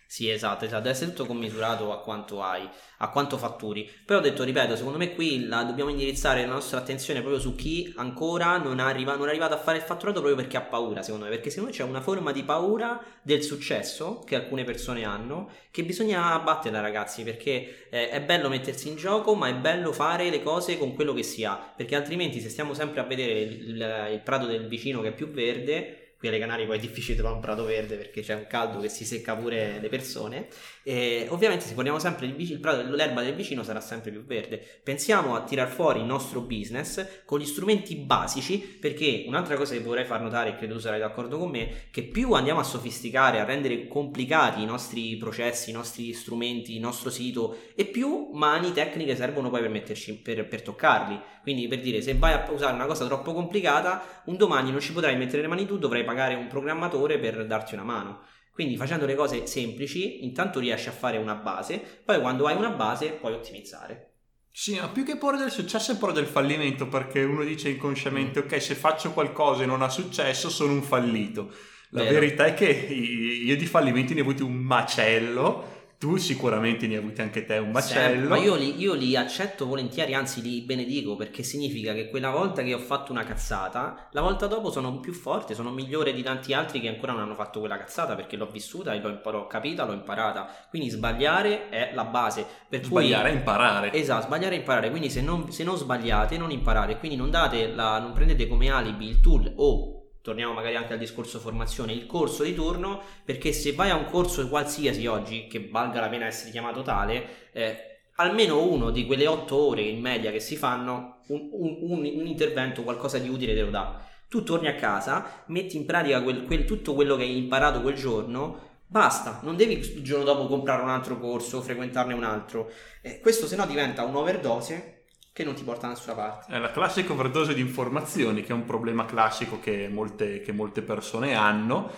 sì, 0.09 0.29
esatto, 0.29 0.63
esatto, 0.63 0.83
deve 0.83 0.95
essere 0.95 1.11
tutto 1.11 1.25
commisurato 1.25 1.91
a 1.91 1.99
quanto 1.99 2.41
hai, 2.41 2.67
a 2.99 3.09
quanto 3.09 3.37
fatturi. 3.37 3.89
Però 4.05 4.19
ho 4.19 4.21
detto, 4.21 4.43
ripeto, 4.43 4.77
secondo 4.77 4.97
me 4.97 5.13
qui 5.13 5.45
la, 5.47 5.63
dobbiamo 5.63 5.89
indirizzare 5.89 6.45
la 6.45 6.53
nostra 6.53 6.79
attenzione 6.79 7.19
proprio 7.19 7.41
su 7.41 7.55
chi 7.55 7.93
ancora 7.97 8.57
non, 8.57 8.79
arriva, 8.79 9.17
non 9.17 9.27
è 9.27 9.31
arrivato 9.31 9.53
a 9.53 9.57
fare 9.57 9.79
il 9.79 9.83
fatturato 9.83 10.21
proprio 10.21 10.41
perché 10.41 10.55
ha 10.55 10.61
paura, 10.61 11.03
secondo 11.03 11.25
me, 11.25 11.31
perché 11.31 11.49
secondo 11.49 11.71
me 11.71 11.77
c'è 11.77 11.83
una 11.83 11.99
forma 11.99 12.31
di 12.31 12.43
paura 12.43 13.03
del 13.21 13.43
successo 13.43 14.23
che 14.25 14.35
alcune 14.35 14.63
persone 14.63 15.03
hanno, 15.03 15.51
che 15.71 15.83
bisogna 15.83 16.33
abbattere 16.33 16.79
ragazzi, 16.79 17.23
perché 17.23 17.89
eh, 17.89 18.09
è 18.09 18.21
bello 18.21 18.47
mettersi 18.47 18.87
in 18.87 18.95
gioco, 18.95 19.35
ma 19.35 19.49
è 19.49 19.55
bello 19.55 19.91
fare 19.91 20.29
le 20.29 20.41
cose 20.41 20.77
con 20.77 20.95
quello 20.95 21.13
che 21.13 21.23
si 21.23 21.43
ha, 21.43 21.73
perché 21.75 21.97
altrimenti 21.97 22.39
se 22.39 22.47
stiamo 22.47 22.73
sempre 22.73 23.01
a 23.01 23.03
vedere 23.03 23.41
il, 23.41 23.69
il, 23.71 24.09
il 24.13 24.21
prato 24.21 24.45
del 24.45 24.67
vicino 24.69 25.01
che 25.01 25.09
è 25.09 25.13
più 25.13 25.29
verde 25.29 26.06
qui 26.17 26.27
alle 26.27 26.39
Canarie 26.39 26.65
poi 26.65 26.77
è 26.77 26.79
difficile 26.79 27.15
trovare 27.15 27.35
un 27.35 27.41
prato 27.41 27.63
verde 27.63 27.95
perché 27.95 28.21
c'è 28.21 28.33
un 28.33 28.47
caldo 28.47 28.79
che 28.79 28.89
si 28.89 29.05
secca 29.05 29.35
pure 29.35 29.79
le 29.79 29.89
persone 29.89 30.47
e 30.89 31.27
ovviamente 31.31 31.65
se 31.65 31.73
poniamo 31.73 31.99
sempre 31.99 32.27
il, 32.27 32.35
il 32.37 32.59
prato, 32.59 32.81
l'erba 32.95 33.21
del 33.21 33.35
vicino 33.35 33.61
sarà 33.61 33.81
sempre 33.81 34.09
più 34.09 34.23
verde 34.23 34.63
pensiamo 34.81 35.35
a 35.35 35.41
tirar 35.41 35.67
fuori 35.67 35.99
il 35.99 36.05
nostro 36.05 36.39
business 36.39 37.25
con 37.25 37.39
gli 37.39 37.45
strumenti 37.45 37.97
basici 37.97 38.57
perché 38.57 39.25
un'altra 39.27 39.57
cosa 39.57 39.73
che 39.73 39.81
vorrei 39.81 40.05
far 40.05 40.21
notare 40.21 40.51
e 40.51 40.55
credo 40.55 40.75
tu 40.75 40.79
sarai 40.79 40.99
d'accordo 40.99 41.37
con 41.39 41.49
me 41.49 41.89
che 41.91 42.03
più 42.03 42.31
andiamo 42.31 42.61
a 42.61 42.63
sofisticare 42.63 43.41
a 43.41 43.43
rendere 43.43 43.89
complicati 43.89 44.61
i 44.61 44.65
nostri 44.65 45.17
processi 45.17 45.71
i 45.71 45.73
nostri 45.73 46.13
strumenti 46.13 46.75
il 46.75 46.79
nostro 46.79 47.09
sito 47.09 47.57
e 47.75 47.83
più 47.83 48.29
mani 48.31 48.71
tecniche 48.71 49.13
servono 49.13 49.49
poi 49.49 49.59
per 49.59 49.69
metterci 49.69 50.13
per, 50.19 50.47
per 50.47 50.61
toccarli 50.61 51.19
quindi 51.41 51.67
per 51.67 51.81
dire 51.81 52.01
se 52.01 52.13
vai 52.13 52.31
a 52.31 52.47
usare 52.49 52.73
una 52.73 52.85
cosa 52.85 53.05
troppo 53.05 53.33
complicata 53.33 54.21
un 54.27 54.37
domani 54.37 54.71
non 54.71 54.79
ci 54.79 54.93
potrai 54.93 55.17
mettere 55.17 55.41
le 55.41 55.49
mani 55.49 55.65
tu 55.65 55.77
dovrai 55.77 56.05
pagare 56.05 56.35
un 56.35 56.47
programmatore 56.47 57.19
per 57.19 57.45
darti 57.45 57.73
una 57.73 57.83
mano. 57.83 58.35
Quindi 58.57 58.75
facendo 58.75 59.05
le 59.05 59.13
cose 59.13 59.45
semplici, 59.45 60.25
intanto 60.25 60.59
riesci 60.59 60.89
a 60.89 60.91
fare 60.91 61.17
una 61.17 61.35
base, 61.35 61.79
poi 62.03 62.19
quando 62.19 62.47
hai 62.47 62.55
una 62.55 62.71
base 62.71 63.11
puoi 63.11 63.33
ottimizzare. 63.33 64.13
Sì, 64.49 64.79
ma 64.79 64.87
più 64.87 65.05
che 65.05 65.15
paura 65.15 65.37
del 65.37 65.51
successo 65.51 65.91
è 65.91 65.97
paura 65.97 66.15
del 66.15 66.25
fallimento, 66.25 66.87
perché 66.87 67.21
uno 67.21 67.43
dice 67.43 67.69
inconsciamente, 67.69 68.39
mm. 68.39 68.43
ok, 68.45 68.59
se 68.59 68.73
faccio 68.73 69.11
qualcosa 69.11 69.61
e 69.61 69.67
non 69.67 69.83
ha 69.83 69.89
successo, 69.89 70.49
sono 70.49 70.73
un 70.73 70.81
fallito. 70.81 71.53
La 71.91 72.01
Vero. 72.01 72.15
verità 72.15 72.45
è 72.45 72.55
che 72.55 72.65
io 72.65 73.55
di 73.55 73.65
fallimenti 73.67 74.15
ne 74.15 74.21
ho 74.21 74.23
avuti 74.23 74.41
un 74.41 74.55
macello 74.55 75.76
tu 75.97 76.17
sicuramente 76.17 76.85
ne 76.85 76.95
hai 76.95 77.01
avuti 77.01 77.21
anche 77.21 77.43
te 77.43 77.57
un 77.57 77.71
macello. 77.71 78.29
ma 78.29 78.37
io 78.37 78.53
li, 78.55 78.79
io 78.79 78.93
li, 78.93 79.15
accetto 79.15 79.65
volentieri, 79.65 80.13
anzi 80.13 80.43
li 80.43 80.61
benedico 80.61 81.15
perché 81.15 81.41
significa 81.41 81.93
che 81.93 82.09
quella 82.09 82.29
volta 82.29 82.61
che 82.61 82.73
ho 82.73 82.79
fatto 82.79 83.11
una 83.11 83.23
cazzata, 83.23 84.07
la 84.11 84.21
volta 84.21 84.45
dopo 84.45 84.69
sono 84.69 84.99
più 84.99 85.11
forte, 85.11 85.55
sono 85.55 85.71
migliore 85.71 86.13
di 86.13 86.21
tanti 86.21 86.53
altri 86.53 86.79
che 86.79 86.87
ancora 86.87 87.13
non 87.13 87.21
hanno 87.21 87.33
fatto 87.33 87.59
quella 87.59 87.77
cazzata 87.77 88.13
perché 88.15 88.35
l'ho 88.35 88.45
vissuta 88.45 88.93
e 88.93 88.99
l'ho, 88.99 89.09
impar- 89.09 89.35
l'ho 89.35 89.47
capita, 89.47 89.85
l'ho 89.85 89.93
imparata. 89.93 90.47
Quindi 90.69 90.89
sbagliare 90.89 91.69
è 91.69 91.91
la 91.95 92.05
base. 92.05 92.45
Per 92.69 92.83
sbagliare 92.83 93.29
cui, 93.29 93.31
è 93.31 93.39
imparare. 93.39 93.93
Esatto, 93.93 94.25
sbagliare 94.27 94.55
è 94.55 94.59
imparare. 94.59 94.91
Quindi 94.91 95.09
se 95.09 95.21
non, 95.21 95.51
se 95.51 95.63
non 95.63 95.77
sbagliate, 95.77 96.37
non 96.37 96.51
imparate. 96.51 96.97
Quindi 96.97 97.17
non, 97.17 97.31
date 97.31 97.73
la, 97.73 97.97
non 97.97 98.13
prendete 98.13 98.47
come 98.47 98.69
alibi 98.69 99.07
il 99.07 99.19
tool 99.19 99.51
o 99.55 99.96
torniamo 100.27 100.51
magari 100.51 100.75
anche 100.75 100.91
al 100.91 100.99
discorso 100.99 101.39
formazione, 101.39 101.93
il 101.93 102.05
corso 102.05 102.43
di 102.43 102.53
turno, 102.53 103.01
perché 103.23 103.53
se 103.53 103.71
vai 103.71 103.91
a 103.91 103.95
un 103.95 104.07
corso 104.07 104.45
qualsiasi 104.49 105.07
oggi, 105.07 105.47
che 105.47 105.69
valga 105.71 106.01
la 106.01 106.09
pena 106.09 106.25
essere 106.25 106.51
chiamato 106.51 106.81
tale, 106.81 107.47
eh, 107.53 107.99
almeno 108.15 108.61
uno 108.61 108.89
di 108.89 109.05
quelle 109.05 109.25
otto 109.25 109.55
ore 109.55 109.83
in 109.83 110.01
media 110.01 110.29
che 110.29 110.41
si 110.41 110.57
fanno, 110.57 111.19
un, 111.27 111.47
un, 111.53 111.77
un, 111.79 111.99
un 111.99 112.27
intervento, 112.27 112.83
qualcosa 112.83 113.19
di 113.19 113.29
utile 113.29 113.53
te 113.53 113.61
lo 113.61 113.69
dà. 113.69 114.05
Tu 114.27 114.43
torni 114.43 114.67
a 114.67 114.75
casa, 114.75 115.43
metti 115.45 115.77
in 115.77 115.85
pratica 115.85 116.21
quel, 116.21 116.43
quel, 116.43 116.65
tutto 116.65 116.93
quello 116.93 117.15
che 117.15 117.23
hai 117.23 117.37
imparato 117.37 117.81
quel 117.81 117.95
giorno, 117.95 118.81
basta, 118.85 119.39
non 119.43 119.55
devi 119.55 119.77
il 119.77 120.03
giorno 120.03 120.25
dopo 120.25 120.47
comprare 120.47 120.81
un 120.81 120.89
altro 120.89 121.17
corso 121.17 121.61
frequentarne 121.61 122.13
un 122.13 122.25
altro. 122.25 122.69
Eh, 123.01 123.21
questo 123.21 123.47
se 123.47 123.55
no 123.55 123.65
diventa 123.65 124.03
un'overdose 124.03 124.96
che 125.37 125.43
non 125.43 125.53
ti 125.53 125.61
porta 125.61 125.85
da 125.85 125.93
nessuna 125.93 126.15
parte. 126.15 126.51
È 126.51 126.57
la 126.57 126.71
classica 126.71 127.13
overdose 127.13 127.53
di 127.53 127.61
informazioni, 127.61 128.41
che 128.41 128.53
è 128.53 128.55
un 128.55 128.65
problema 128.65 129.05
classico 129.05 129.59
che 129.59 129.87
molte, 129.87 130.41
che 130.41 130.51
molte 130.51 130.81
persone 130.81 131.35
hanno 131.35 131.91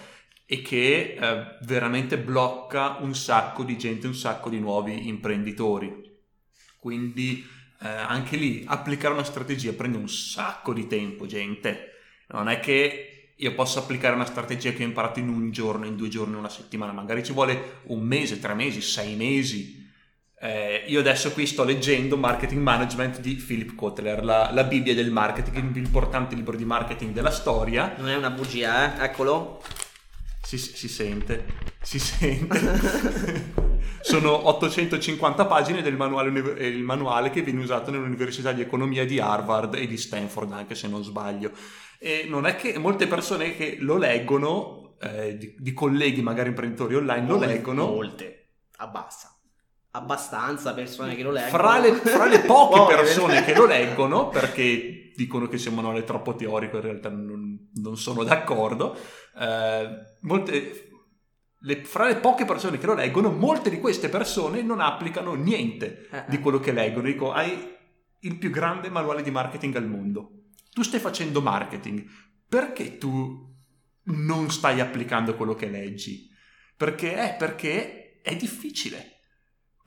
e 0.46 0.62
che 0.62 1.16
eh, 1.18 1.58
veramente 1.62 2.18
blocca 2.18 2.98
un 3.00 3.16
sacco 3.16 3.64
di 3.64 3.78
gente, 3.78 4.08
un 4.08 4.14
sacco 4.14 4.50
di 4.50 4.60
nuovi 4.60 5.08
imprenditori. 5.08 6.20
Quindi 6.80 7.48
eh, 7.82 7.88
anche 7.88 8.36
lì 8.36 8.66
applicare 8.68 9.14
una 9.14 9.24
strategia 9.24 9.72
prende 9.72 9.98
un 9.98 10.10
sacco 10.10 10.74
di 10.74 10.86
tempo, 10.88 11.26
gente. 11.26 11.94
Non 12.32 12.50
è 12.50 12.60
che 12.60 13.36
io 13.38 13.54
posso 13.54 13.80
applicare 13.80 14.16
una 14.16 14.26
strategia 14.26 14.74
che 14.74 14.84
ho 14.84 14.86
imparato 14.86 15.20
in 15.20 15.30
un 15.30 15.50
giorno, 15.52 15.86
in 15.86 15.96
due 15.96 16.10
giorni, 16.10 16.36
una 16.36 16.50
settimana, 16.50 16.92
magari 16.92 17.24
ci 17.24 17.32
vuole 17.32 17.80
un 17.84 18.02
mese, 18.02 18.38
tre 18.38 18.54
mesi, 18.54 18.82
sei 18.82 19.16
mesi. 19.16 19.79
Eh, 20.42 20.86
io 20.88 21.02
adesso 21.02 21.34
qui 21.34 21.46
sto 21.46 21.66
leggendo 21.66 22.16
Marketing 22.16 22.62
Management 22.62 23.20
di 23.20 23.36
Philip 23.36 23.76
Kotler, 23.76 24.24
la, 24.24 24.52
la 24.54 24.64
Bibbia 24.64 24.96
del 24.96 25.12
marketing, 25.12 25.58
il 25.58 25.72
più 25.72 25.82
importante 25.82 26.34
libro 26.34 26.56
di 26.56 26.64
marketing 26.64 27.12
della 27.12 27.30
storia. 27.30 27.96
Non 27.98 28.08
è 28.08 28.16
una 28.16 28.30
bugia, 28.30 28.98
eh? 28.98 29.06
Eccolo. 29.06 29.62
Si, 30.42 30.58
si 30.58 30.88
sente, 30.88 31.46
si 31.82 32.00
sente. 32.00 33.68
Sono 34.02 34.48
850 34.48 35.46
pagine 35.46 35.82
del 35.82 35.98
manuale, 35.98 36.30
il 36.66 36.84
manuale 36.84 37.30
che 37.32 37.42
viene 37.42 37.62
usato 37.62 37.92
nell'Università 37.92 38.54
di 38.54 38.62
Economia 38.62 39.06
di 39.06 39.20
Harvard 39.20 39.76
e 39.76 39.88
di 39.88 39.98
Stanford, 39.98 40.54
anche 40.54 40.74
se 40.74 40.88
non 40.88 41.04
sbaglio. 41.04 41.52
E 42.00 42.26
non 42.28 42.46
è 42.46 42.56
che 42.56 42.78
molte 42.78 43.08
persone 43.08 43.58
che 43.58 43.76
lo 43.80 43.98
leggono, 43.98 44.96
eh, 45.02 45.38
di, 45.38 45.54
di, 45.60 45.74
colleghi 45.74 46.22
magari 46.22 46.48
imprenditori 46.48 46.96
online, 46.96 47.28
molte, 47.28 47.46
lo 47.46 47.52
leggono. 47.52 47.86
Molte, 47.88 48.48
abbassa. 48.78 49.39
Abbastanza 49.92 50.74
persone 50.74 51.16
che 51.16 51.24
lo 51.24 51.32
leggono. 51.32 51.58
Fra 51.58 51.80
le, 51.80 51.94
fra 51.94 52.26
le 52.26 52.40
poche 52.42 52.86
persone 52.96 53.44
che 53.44 53.56
lo 53.56 53.66
leggono, 53.66 54.30
perché 54.30 55.12
dicono 55.16 55.48
che 55.48 55.58
sia 55.58 55.72
un 55.72 55.78
manuale 55.78 56.04
troppo 56.04 56.36
teorico, 56.36 56.78
in 56.78 56.84
realtà 56.84 57.10
non, 57.10 57.70
non 57.74 57.98
sono 57.98 58.24
d'accordo. 58.24 58.96
Eh, 59.38 59.90
molte, 60.22 60.90
le, 61.62 61.84
fra 61.84 62.08
le 62.08 62.18
poche 62.18 62.46
persone 62.46 62.78
che 62.78 62.86
lo 62.86 62.94
leggono, 62.94 63.32
molte 63.32 63.70
di 63.70 63.80
queste 63.80 64.10
persone 64.10 64.62
non 64.62 64.80
applicano 64.80 65.34
niente 65.34 66.08
eh, 66.12 66.26
di 66.28 66.40
quello 66.40 66.60
che 66.60 66.72
leggono. 66.72 67.08
Dico, 67.08 67.32
hai 67.32 67.76
il 68.20 68.38
più 68.38 68.50
grande 68.50 68.90
manuale 68.90 69.22
di 69.22 69.32
marketing 69.32 69.76
al 69.76 69.88
mondo. 69.88 70.44
Tu 70.72 70.84
stai 70.84 71.00
facendo 71.00 71.42
marketing. 71.42 72.06
Perché 72.48 72.98
tu 72.98 73.48
non 74.04 74.50
stai 74.50 74.80
applicando 74.80 75.36
quello 75.36 75.54
che 75.54 75.68
leggi? 75.68 76.28
Perché 76.76 77.16
è 77.16 77.36
perché 77.38 78.22
è 78.22 78.36
difficile. 78.36 79.19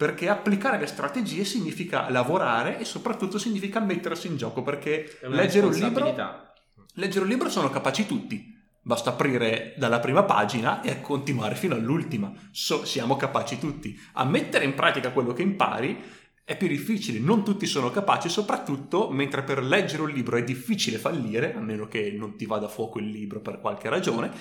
Perché 0.03 0.29
applicare 0.29 0.81
le 0.81 0.87
strategie 0.87 1.45
significa 1.45 2.11
lavorare 2.11 2.81
e 2.81 2.85
soprattutto 2.85 3.39
significa 3.39 3.79
mettersi 3.79 4.27
in 4.27 4.37
gioco. 4.37 4.63
Perché 4.63 5.19
leggere 5.23 5.67
un 5.67 5.75
libro. 5.75 6.51
Leggere 6.95 7.25
un 7.25 7.31
libro 7.31 7.49
sono 7.49 7.71
capaci 7.71 8.05
tutti 8.05 8.53
Basta 8.85 9.11
aprire 9.11 9.75
dalla 9.77 10.01
prima 10.01 10.25
pagina 10.25 10.83
e 10.83 11.01
continuare 11.01 11.55
fino 11.55 11.77
all'ultima. 11.77 12.33
So, 12.51 12.85
siamo 12.85 13.15
capaci 13.15 13.57
tutti. 13.61 13.97
A 14.15 14.25
mettere 14.25 14.65
in 14.65 14.75
pratica 14.75 15.13
quello 15.13 15.33
che 15.33 15.43
impari 15.43 16.03
è 16.43 16.57
più 16.57 16.67
difficile, 16.67 17.21
non 17.21 17.45
tutti 17.45 17.67
sono 17.67 17.93
capaci, 17.93 18.29
soprattutto 18.29 19.09
mentre 19.09 19.45
per 19.45 19.63
leggere 19.63 20.03
un 20.03 20.11
libro 20.11 20.37
è 20.37 20.43
difficile 20.43 20.99
fallire, 20.99 21.55
a 21.55 21.61
meno 21.61 21.87
che 21.87 22.11
non 22.11 22.37
ti 22.37 22.45
vada 22.45 22.67
a 22.67 22.69
fuoco 22.69 22.99
il 22.99 23.09
libro 23.09 23.41
per 23.41 23.61
qualche 23.61 23.89
ragione, 23.89 24.33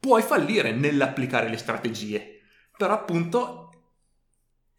puoi 0.00 0.22
fallire 0.22 0.72
nell'applicare 0.72 1.50
le 1.50 1.58
strategie. 1.58 2.40
Però 2.78 2.94
appunto 2.94 3.59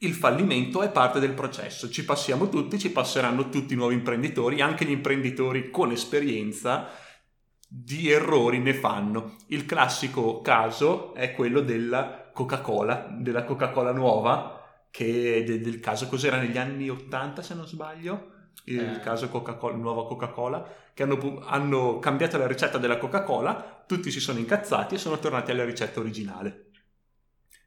il 0.03 0.13
fallimento 0.13 0.81
è 0.81 0.89
parte 0.89 1.19
del 1.19 1.33
processo, 1.33 1.89
ci 1.89 2.03
passiamo 2.03 2.49
tutti, 2.49 2.79
ci 2.79 2.91
passeranno 2.91 3.49
tutti 3.49 3.73
i 3.73 3.77
nuovi 3.77 3.93
imprenditori, 3.93 4.61
anche 4.61 4.85
gli 4.85 4.91
imprenditori 4.91 5.69
con 5.69 5.91
esperienza 5.91 6.89
di 7.67 8.09
errori 8.09 8.59
ne 8.59 8.73
fanno. 8.73 9.35
Il 9.47 9.65
classico 9.65 10.41
caso 10.41 11.13
è 11.13 11.33
quello 11.33 11.61
della 11.61 12.31
Coca-Cola, 12.33 13.15
della 13.19 13.43
Coca-Cola 13.43 13.91
nuova, 13.91 14.59
che 14.89 15.43
del, 15.45 15.61
del 15.61 15.79
caso 15.79 16.07
cos'era 16.07 16.37
negli 16.37 16.57
anni 16.57 16.89
80 16.89 17.41
se 17.43 17.53
non 17.53 17.67
sbaglio, 17.67 18.31
il 18.65 18.79
eh. 18.79 18.99
caso 19.01 19.29
Coca-Cola, 19.29 19.75
nuova 19.75 20.07
Coca-Cola, 20.07 20.67
che 20.95 21.03
hanno, 21.03 21.41
hanno 21.45 21.99
cambiato 21.99 22.39
la 22.39 22.47
ricetta 22.47 22.79
della 22.79 22.97
Coca-Cola, 22.97 23.83
tutti 23.85 24.09
si 24.09 24.19
sono 24.19 24.39
incazzati 24.39 24.95
e 24.95 24.97
sono 24.97 25.19
tornati 25.19 25.51
alla 25.51 25.63
ricetta 25.63 25.99
originale. 25.99 26.70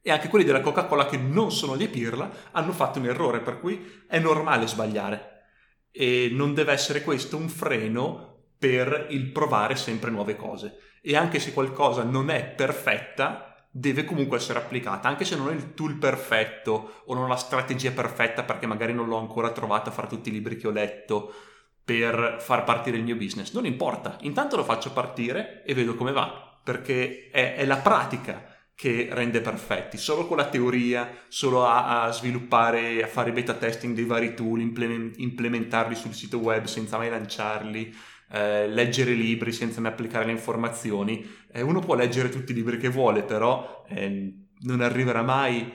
E 0.07 0.11
anche 0.11 0.29
quelli 0.29 0.45
della 0.45 0.61
Coca-Cola 0.61 1.07
che 1.07 1.17
non 1.17 1.51
sono 1.51 1.77
di 1.77 1.89
Pirla 1.89 2.31
hanno 2.51 2.73
fatto 2.73 2.99
un 2.99 3.07
errore, 3.07 3.41
per 3.41 3.59
cui 3.59 4.03
è 4.07 4.19
normale 4.19 4.67
sbagliare. 4.67 5.45
E 5.91 6.29
non 6.31 6.53
deve 6.53 6.73
essere 6.73 7.01
questo 7.01 7.39
un 7.39 7.49
freno 7.49 8.51
per 8.59 9.07
il 9.09 9.33
provare 9.33 9.77
sempre 9.77 10.11
nuove 10.11 10.37
cose. 10.37 10.77
E 11.01 11.17
anche 11.17 11.41
se 11.41 11.55
qualcosa 11.55 12.03
non 12.03 12.29
è 12.29 12.45
perfetta, 12.45 13.67
deve 13.71 14.05
comunque 14.05 14.37
essere 14.37 14.59
applicata, 14.59 15.09
anche 15.09 15.25
se 15.25 15.37
non 15.37 15.49
è 15.49 15.55
il 15.55 15.73
tool 15.73 15.97
perfetto 15.97 17.03
o 17.07 17.15
non 17.15 17.25
ho 17.25 17.29
la 17.29 17.37
strategia 17.37 17.93
perfetta 17.93 18.43
perché 18.43 18.67
magari 18.67 18.93
non 18.93 19.09
l'ho 19.09 19.17
ancora 19.17 19.53
trovata 19.53 19.91
fra 19.91 20.07
tutti 20.07 20.29
i 20.29 20.33
libri 20.33 20.59
che 20.59 20.67
ho 20.67 20.71
letto 20.71 21.33
per 21.83 22.37
far 22.41 22.63
partire 22.65 22.99
il 22.99 23.05
mio 23.05 23.17
business. 23.17 23.55
Non 23.55 23.65
importa, 23.65 24.19
intanto 24.21 24.57
lo 24.57 24.65
faccio 24.65 24.93
partire 24.93 25.63
e 25.65 25.73
vedo 25.73 25.95
come 25.95 26.13
va, 26.13 26.59
perché 26.63 27.31
è, 27.33 27.55
è 27.55 27.65
la 27.65 27.79
pratica 27.79 28.53
che 28.75 29.09
rende 29.13 29.41
perfetti, 29.41 29.97
solo 29.97 30.27
con 30.27 30.37
la 30.37 30.49
teoria, 30.49 31.09
solo 31.29 31.65
a, 31.65 32.03
a, 32.05 32.11
sviluppare, 32.11 33.03
a 33.03 33.07
fare 33.07 33.33
beta 33.33 33.55
testing 33.55 33.95
dei 33.95 34.05
vari 34.05 34.35
tool, 34.35 34.61
implementarli 34.61 35.95
sul 35.95 36.13
sito 36.13 36.39
web 36.39 36.65
senza 36.65 36.97
mai 36.97 37.09
lanciarli, 37.09 37.95
eh, 38.33 38.69
leggere 38.69 39.13
libri 39.13 39.53
senza 39.53 39.81
mai 39.81 39.93
applicare 39.93 40.27
le 40.27 40.33
informazioni. 40.33 41.25
Eh, 41.53 41.61
uno 41.61 41.79
può 41.79 41.95
leggere 41.95 42.29
tutti 42.29 42.51
i 42.51 42.55
libri 42.55 42.79
che 42.79 42.89
vuole, 42.89 43.23
però 43.23 43.85
eh, 43.89 44.35
non 44.61 44.81
arriverà 44.81 45.23
mai, 45.23 45.73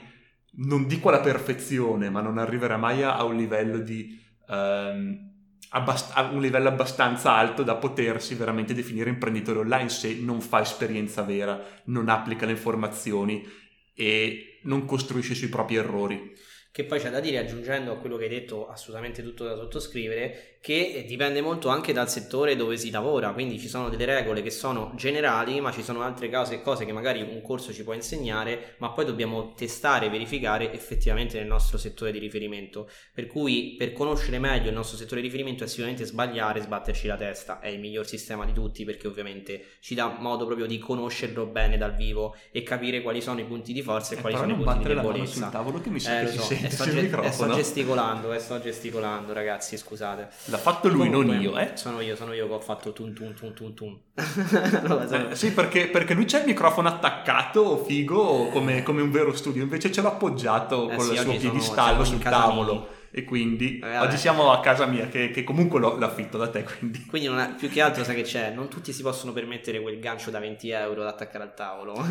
non 0.56 0.86
dico 0.86 1.08
alla 1.08 1.20
perfezione, 1.20 2.10
ma 2.10 2.20
non 2.20 2.36
arriverà 2.36 2.76
mai 2.76 3.02
a, 3.02 3.16
a 3.16 3.24
un 3.24 3.36
livello 3.36 3.78
di... 3.78 4.20
Ehm, 4.48 5.28
Abbast- 5.72 6.16
a 6.16 6.22
un 6.30 6.40
livello 6.40 6.68
abbastanza 6.68 7.34
alto 7.34 7.62
da 7.62 7.76
potersi 7.76 8.34
veramente 8.34 8.74
definire 8.74 9.08
imprenditore 9.08 9.60
online 9.60 9.88
se 9.88 10.14
non 10.14 10.40
fa 10.40 10.60
esperienza 10.60 11.22
vera, 11.22 11.64
non 11.84 12.08
applica 12.08 12.44
le 12.44 12.52
informazioni 12.52 13.46
e 13.94 14.58
non 14.64 14.84
costruisce 14.84 15.34
sui 15.34 15.48
propri 15.48 15.76
errori. 15.76 16.32
Che 16.72 16.84
poi 16.84 17.00
c'è 17.00 17.10
da 17.10 17.18
dire, 17.18 17.38
aggiungendo 17.38 17.90
a 17.90 17.96
quello 17.96 18.16
che 18.16 18.24
hai 18.24 18.30
detto, 18.30 18.68
assolutamente 18.68 19.24
tutto 19.24 19.44
da 19.44 19.56
sottoscrivere, 19.56 20.58
che 20.60 21.04
dipende 21.08 21.40
molto 21.40 21.68
anche 21.68 21.92
dal 21.92 22.10
settore 22.10 22.54
dove 22.54 22.76
si 22.76 22.90
lavora, 22.90 23.32
quindi 23.32 23.58
ci 23.58 23.66
sono 23.66 23.88
delle 23.88 24.04
regole 24.04 24.42
che 24.42 24.50
sono 24.50 24.92
generali, 24.94 25.58
ma 25.60 25.72
ci 25.72 25.82
sono 25.82 26.02
altre 26.02 26.30
cose, 26.30 26.60
cose 26.60 26.84
che 26.84 26.92
magari 26.92 27.22
un 27.22 27.40
corso 27.40 27.72
ci 27.72 27.82
può 27.82 27.94
insegnare, 27.94 28.74
ma 28.78 28.90
poi 28.90 29.06
dobbiamo 29.06 29.54
testare 29.54 30.06
e 30.06 30.10
verificare 30.10 30.72
effettivamente 30.72 31.38
nel 31.38 31.46
nostro 31.48 31.78
settore 31.78 32.12
di 32.12 32.18
riferimento. 32.18 32.88
Per 33.12 33.26
cui 33.26 33.74
per 33.78 33.92
conoscere 33.92 34.38
meglio 34.38 34.68
il 34.68 34.74
nostro 34.74 34.98
settore 34.98 35.22
di 35.22 35.26
riferimento 35.28 35.64
è 35.64 35.66
sicuramente 35.66 36.04
sbagliare, 36.04 36.60
sbatterci 36.60 37.06
la 37.06 37.16
testa, 37.16 37.58
è 37.58 37.68
il 37.68 37.80
miglior 37.80 38.06
sistema 38.06 38.44
di 38.44 38.52
tutti 38.52 38.84
perché 38.84 39.08
ovviamente 39.08 39.64
ci 39.80 39.94
dà 39.94 40.14
modo 40.20 40.44
proprio 40.44 40.66
di 40.66 40.78
conoscerlo 40.78 41.46
bene 41.46 41.78
dal 41.78 41.96
vivo 41.96 42.36
e 42.52 42.62
capire 42.62 43.00
quali 43.00 43.22
sono 43.22 43.40
i 43.40 43.44
punti 43.44 43.72
di 43.72 43.82
forza 43.82 44.14
e, 44.14 44.18
e 44.18 44.20
quali 44.20 44.36
sono 44.36 44.52
i 44.52 44.56
punti 44.56 44.78
di 44.86 44.94
debolezza. 44.94 45.32
sul 45.32 45.50
tavolo 45.50 45.80
che 45.80 45.88
mi 45.88 45.98
sa 45.98 46.20
eh, 46.20 46.24
che 46.26 46.32
so 46.32 46.59
sto, 46.68 46.84
ge- 46.84 47.30
sto, 47.30 47.48
gesticolando, 47.52 48.32
eh, 48.32 48.38
sto 48.38 48.60
gesticolando, 48.60 49.32
ragazzi, 49.32 49.76
scusate. 49.76 50.28
L'ha 50.46 50.58
fatto 50.58 50.88
lui, 50.88 51.08
Comunque, 51.08 51.34
non 51.34 51.42
io, 51.42 51.58
eh? 51.58 51.70
Sono 51.74 52.00
io, 52.00 52.16
sono 52.16 52.32
io 52.32 52.46
che 52.46 52.52
ho 52.52 52.60
fatto 52.60 52.92
tun 52.92 53.14
tun 53.14 53.34
tun 53.34 53.54
tun 53.54 53.74
tun. 53.74 53.98
no, 54.86 55.30
eh, 55.30 55.34
sì, 55.34 55.52
perché, 55.52 55.88
perché, 55.88 56.14
lui 56.14 56.24
c'è 56.24 56.40
il 56.40 56.46
microfono 56.46 56.88
attaccato, 56.88 57.78
figo, 57.84 58.48
come, 58.48 58.82
come 58.82 59.00
un 59.02 59.10
vero 59.10 59.34
studio, 59.34 59.62
invece 59.62 59.90
ce 59.90 60.02
l'ha 60.02 60.08
appoggiato 60.08 60.90
eh, 60.90 60.96
con 60.96 61.04
sì, 61.04 61.12
il 61.12 61.18
suo 61.18 61.36
piedistallo 61.36 62.04
sul 62.04 62.18
tavolo. 62.18 62.72
Mini 62.72 62.98
e 63.12 63.24
quindi 63.24 63.80
eh, 63.82 63.98
oggi 63.98 64.16
siamo 64.16 64.52
a 64.52 64.60
casa 64.60 64.86
mia 64.86 65.08
che, 65.08 65.30
che 65.30 65.42
comunque 65.42 65.80
lo, 65.80 65.98
l'affitto 65.98 66.38
da 66.38 66.48
te 66.48 66.62
quindi, 66.62 67.04
quindi 67.06 67.26
è, 67.28 67.54
più 67.56 67.68
che 67.68 67.80
altro 67.80 68.04
sai 68.04 68.14
che 68.14 68.22
c'è 68.22 68.50
non 68.50 68.68
tutti 68.68 68.92
si 68.92 69.02
possono 69.02 69.32
permettere 69.32 69.80
quel 69.80 69.98
gancio 69.98 70.30
da 70.30 70.38
20 70.38 70.70
euro 70.70 71.02
da 71.02 71.08
attaccare 71.08 71.44
al 71.44 71.54
tavolo. 71.54 71.94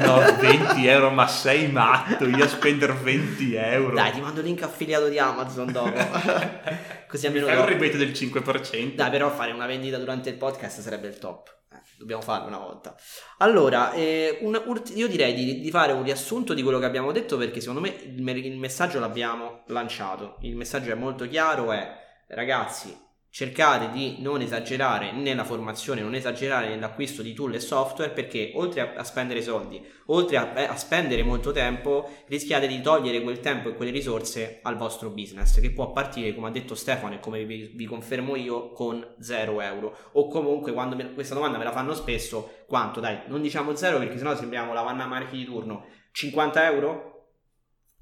No 0.00 0.18
20 0.40 0.86
euro 0.86 1.10
ma 1.10 1.26
sei 1.26 1.70
matto 1.70 2.26
io 2.26 2.44
a 2.44 2.48
spendere 2.48 2.92
20 2.94 3.54
euro. 3.54 3.94
Dai 3.94 4.12
ti 4.12 4.20
mando 4.20 4.40
il 4.40 4.46
link 4.46 4.62
affiliato 4.62 5.08
di 5.08 5.18
Amazon 5.18 5.70
dopo. 5.70 5.90
Così 7.06 7.26
almeno 7.26 7.46
fai 7.46 7.56
un 7.56 7.66
rebate 7.66 7.96
del 7.96 8.10
5% 8.10 8.94
dai 8.94 9.10
però 9.10 9.30
fare 9.30 9.52
una 9.52 9.66
vendita 9.66 9.98
durante 9.98 10.30
il 10.30 10.36
podcast 10.36 10.80
sarebbe 10.80 11.08
il 11.08 11.18
top 11.18 11.58
dobbiamo 11.98 12.22
farlo 12.22 12.46
una 12.46 12.58
volta. 12.58 12.94
Allora, 13.38 13.92
eh, 13.92 14.38
un, 14.42 14.60
io 14.94 15.08
direi 15.08 15.34
di, 15.34 15.60
di, 15.60 15.70
fare 15.70 15.92
un 15.92 16.02
riassunto 16.02 16.54
di 16.54 16.62
quello 16.62 16.78
che 16.78 16.86
abbiamo 16.86 17.12
detto 17.12 17.36
perché 17.36 17.60
secondo 17.60 17.80
me 17.80 17.88
il, 17.88 18.28
il, 18.44 18.58
messaggio 18.58 18.98
l'abbiamo 18.98 19.62
lanciato. 19.66 20.36
Il 20.40 20.56
messaggio 20.56 20.90
è 20.90 20.94
molto 20.94 21.28
chiaro, 21.28 21.72
è 21.72 21.98
ragazzi, 22.28 22.96
cercate 23.30 23.90
di 23.90 24.16
non 24.18 24.40
esagerare 24.40 25.12
nella 25.12 25.44
formazione, 25.44 26.00
non 26.00 26.14
esagerare 26.14 26.68
nell'acquisto 26.68 27.22
di 27.22 27.32
tool 27.32 27.54
e 27.54 27.60
software 27.60 28.10
perché 28.10 28.50
oltre 28.56 28.94
a, 28.94 29.04
spendere 29.04 29.40
soldi, 29.40 29.80
oltre 30.06 30.36
a, 30.36 30.52
eh, 30.56 30.64
a, 30.64 30.76
spendere 30.76 31.22
molto 31.22 31.52
tempo, 31.52 32.10
rischiate 32.26 32.66
di 32.66 32.80
togliere 32.80 33.22
quel 33.22 33.38
tempo 33.38 33.68
e 33.68 33.74
quelle 33.74 33.92
risorse 33.92 34.58
al 34.62 34.76
vostro 34.76 35.10
business 35.10 35.60
che 35.60 35.70
può 35.70 35.92
partire, 35.92 36.34
come 36.34 36.48
ha 36.48 36.50
detto 36.50 36.74
Stefano 36.74 37.14
e 37.14 37.20
come 37.20 37.44
vi, 37.44 37.70
vi 37.72 37.84
confermo 37.86 38.34
io, 38.34 38.72
con 38.72 39.14
0 39.20 39.60
euro. 39.60 39.96
O 40.12 40.26
comunque 40.26 40.72
quando 40.72 40.96
me, 40.96 41.14
questa 41.14 41.34
domanda 41.34 41.56
me 41.56 41.64
la 41.64 41.72
fanno 41.72 41.94
spesso, 41.94 42.64
quanto 42.66 42.98
dai? 42.98 43.20
Non 43.28 43.42
diciamo 43.42 43.76
0 43.76 43.98
perché 43.98 44.18
sennò 44.18 44.34
sembriamo 44.34 44.72
la 44.72 44.82
Vanna 44.82 45.06
Marchi 45.06 45.36
di 45.36 45.44
turno. 45.44 45.86
50 46.12 46.64
euro? 46.64 47.09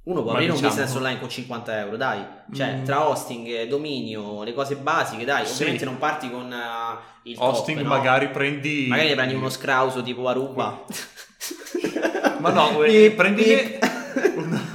Uno 0.09 0.23
può 0.23 0.33
Ma 0.33 0.39
aprire 0.39 0.55
diciamo... 0.55 0.71
un 0.71 0.75
business 0.75 0.97
online 0.97 1.21
con 1.21 1.29
50 1.29 1.79
euro, 1.81 1.97
dai. 1.99 2.25
Cioè, 2.55 2.77
mm. 2.77 2.85
tra 2.85 3.07
hosting, 3.07 3.65
dominio, 3.65 4.43
le 4.43 4.55
cose 4.55 4.77
basiche, 4.77 5.27
dai. 5.27 5.45
Sì. 5.45 5.53
Ovviamente 5.53 5.85
non 5.85 5.99
parti 5.99 6.31
con 6.31 6.51
uh, 6.51 7.29
il 7.29 7.37
hosting, 7.39 7.81
top, 7.81 7.87
magari 7.87 8.25
no? 8.25 8.31
prendi. 8.31 8.87
Magari 8.89 9.15
prendi 9.15 9.35
uno 9.35 9.51
scrauso 9.51 10.03
tipo 10.03 10.27
Aruba. 10.27 10.83
Ma 12.39 12.51
no, 12.51 12.79
prendi. 13.15 13.79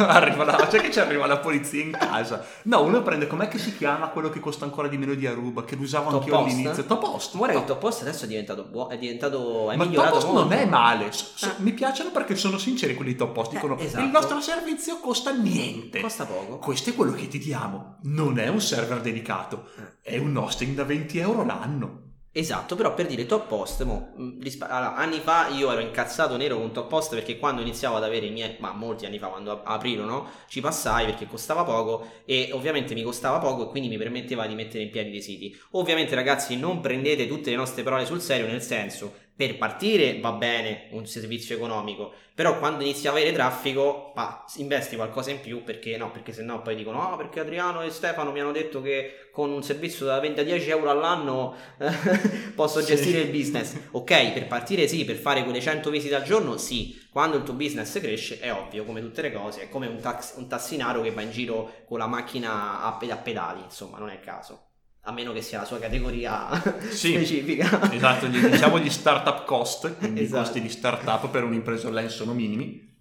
arriva 0.10 0.44
la, 0.44 0.68
cioè 0.70 0.82
che 0.82 0.92
ci 0.92 1.00
arriva 1.00 1.26
la 1.26 1.38
polizia 1.38 1.82
in 1.82 1.92
casa. 1.92 2.46
No, 2.64 2.84
uno 2.84 3.02
prende, 3.02 3.28
com'è 3.28 3.48
che 3.48 3.58
si 3.58 3.76
chiama 3.76 4.08
quello 4.08 4.30
che 4.30 4.40
costa 4.40 4.66
ancora 4.66 4.88
di 4.88 4.98
meno 4.98 5.14
di 5.14 5.28
Aruba, 5.28 5.64
che 5.64 5.76
lo 5.76 5.82
usavo 5.82 6.10
top 6.10 6.20
anch'io 6.20 6.38
post? 6.38 6.54
all'inizio. 6.54 6.86
Top 6.86 7.00
Post. 7.00 7.38
Guarda 7.38 7.56
che 7.56 7.62
il 7.62 7.68
Top 7.68 7.80
Post 7.80 8.02
adesso 8.02 8.26
è 8.26 8.28
diventato 8.28 8.64
buono, 8.64 8.90
è 8.90 8.98
diventato, 8.98 9.72
è 9.72 9.76
Ma 9.76 9.86
Top 9.86 10.10
Post 10.10 10.26
molto. 10.28 10.44
non 10.44 10.54
è 10.54 10.66
male, 10.66 11.12
so, 11.12 11.46
ah. 11.46 11.56
mi 11.58 11.74
piacciono 11.74 12.12
perché 12.12 12.36
sono 12.36 12.58
sinceri 12.58 12.96
quelli 12.96 13.16
Top 13.16 13.34
Post, 13.34 13.52
dicono 13.52 13.78
eh, 13.78 13.86
esatto. 13.86 14.04
il 14.04 14.12
nostro 14.12 14.42
servizio 14.42 15.00
costa 15.00 15.32
niente. 15.32 16.00
Costa 16.02 16.26
poco. 16.26 16.58
Questo 16.58 16.92
è 16.92 16.96
quello 16.96 17.14
che 17.14 17.28
ti 17.28 17.40
diamo, 17.40 17.98
non 18.04 18.40
è 18.40 18.48
un 18.48 18.62
server 18.62 19.02
dedicato, 19.02 19.70
eh. 20.02 20.16
è 20.16 20.18
un 20.18 20.36
hosting 20.36 20.76
da 20.76 20.84
20 20.84 21.18
euro 21.20 21.46
l'anno. 21.46 22.02
Esatto, 22.36 22.76
però 22.76 22.96
per 22.96 23.06
dire 23.06 23.28
top 23.28 23.46
post, 23.48 23.84
mo, 23.84 24.14
mm, 24.20 24.42
rispa- 24.42 24.68
allora, 24.68 24.96
anni 24.96 25.20
fa 25.20 25.50
io 25.50 25.72
ero 25.72 25.82
incazzato 25.82 26.36
nero 26.36 26.58
con 26.58 26.72
top 26.72 26.88
post 26.90 27.14
perché 27.14 27.38
quando 27.38 27.62
iniziavo 27.62 27.96
ad 27.96 28.04
avere 28.04 28.26
i 28.26 28.32
miei, 28.32 28.56
ma 28.60 28.72
molti 28.74 29.06
anni 29.06 29.20
fa 29.20 29.28
quando 29.28 29.62
aprirono, 29.64 30.28
ci 30.48 30.60
passai 30.60 31.06
perché 31.06 31.28
costava 31.28 31.64
poco 31.64 32.08
e 32.26 32.50
ovviamente 32.54 32.96
mi 32.96 33.04
costava 33.04 33.38
poco 33.38 33.68
e 33.68 33.70
quindi 33.70 33.88
mi 33.88 33.98
permetteva 33.98 34.48
di 34.48 34.56
mettere 34.56 34.84
in 34.84 34.90
piedi 34.90 35.12
dei 35.12 35.22
siti. 35.22 35.56
Ovviamente 35.72 36.16
ragazzi 36.16 36.58
non 36.58 36.80
prendete 36.80 37.28
tutte 37.28 37.52
le 37.52 37.56
nostre 37.56 37.84
parole 37.84 38.06
sul 38.06 38.20
serio 38.20 38.48
nel 38.48 38.64
senso 38.64 39.14
per 39.36 39.58
partire 39.58 40.20
va 40.20 40.32
bene 40.32 40.88
un 40.92 41.08
servizio 41.08 41.56
economico, 41.56 42.14
però 42.36 42.60
quando 42.60 42.84
inizi 42.84 43.08
a 43.08 43.12
avere 43.12 43.32
traffico, 43.32 44.12
pa, 44.14 44.46
investi 44.58 44.96
qualcosa 44.96 45.32
in 45.32 45.40
più 45.40 45.64
perché 45.64 45.98
no, 45.98 46.12
perché 46.12 46.32
sennò 46.32 46.62
poi 46.62 46.76
dicono 46.76 47.02
no, 47.02 47.14
oh, 47.14 47.18
perché 47.18 47.40
Adriano 47.40 47.82
e 47.82 47.90
Stefano 47.90 48.32
mi 48.32 48.40
hanno 48.40 48.52
detto 48.52 48.82
che 48.82 49.30
con 49.32 49.52
un 49.52 49.64
servizio 49.64 50.06
da 50.06 50.20
20 50.20 50.40
a 50.40 50.44
10 50.44 50.70
euro 50.70 50.90
all'anno 50.92 51.56
posso 52.56 52.80
sì. 52.82 52.88
gestire 52.88 53.22
il 53.22 53.32
business. 53.32 53.76
Ok, 53.92 54.34
per 54.34 54.48
partire 54.48 54.88
sì, 54.88 55.04
per 55.04 55.16
fare 55.16 55.44
quelle 55.44 55.62
100 55.62 55.90
visite 55.90 56.16
al 56.16 56.24
giorno 56.24 56.58
sì, 56.58 57.02
quando 57.12 57.38
il 57.38 57.44
tuo 57.44 57.54
business 57.54 58.00
cresce 58.00 58.40
è 58.40 58.54
ovvio, 58.54 58.84
come 58.84 59.02
tutte 59.02 59.24
le 59.24 59.32
cose, 59.32 59.64
è 59.64 59.70
come 59.70 59.88
un, 59.88 60.00
tax, 60.00 60.36
un 60.38 60.48
tassinaro 60.48 61.02
che 61.02 61.12
va 61.12 61.22
in 61.22 61.32
giro 61.32 61.82
con 61.86 61.98
la 61.98 62.08
macchina 62.08 62.82
a, 62.82 62.98
a 63.00 63.18
pedali, 63.18 63.62
insomma, 63.64 63.98
non 63.98 64.10
è 64.10 64.14
il 64.14 64.20
caso 64.20 64.68
a 65.06 65.12
meno 65.12 65.34
che 65.34 65.42
sia 65.42 65.60
la 65.60 65.66
sua 65.66 65.80
categoria 65.80 66.50
sì, 66.90 67.14
specifica. 67.14 67.92
Esatto, 67.92 68.28
diciamo 68.28 68.80
gli 68.80 68.90
startup 68.90 69.46
cost, 69.46 69.98
quindi 69.98 70.22
esatto. 70.22 70.42
i 70.42 70.44
costi 70.44 70.62
di 70.62 70.70
startup 70.70 71.30
per 71.30 71.44
un'impresa 71.44 71.88
online 71.88 72.10
sono 72.10 72.34
minimi, 72.34 72.92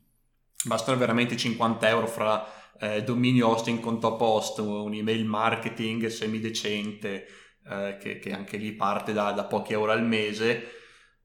bastano 0.65 0.99
veramente 0.99 1.37
50 1.37 1.89
euro 1.89 2.07
fra 2.07 2.45
eh, 2.81 3.05
dominio 3.05 3.49
hosting 3.49 3.79
con 3.79 4.01
top 4.01 4.21
host, 4.21 4.59
un 4.59 4.93
email 4.95 5.25
marketing 5.25 6.07
semidecente, 6.07 7.27
eh, 7.69 7.97
che, 8.01 8.19
che, 8.19 8.33
anche 8.33 8.57
lì 8.57 8.73
parte 8.73 9.13
da, 9.13 9.31
da 9.31 9.45
pochi 9.45 9.73
euro 9.73 9.93
al 9.93 10.05
mese, 10.05 10.71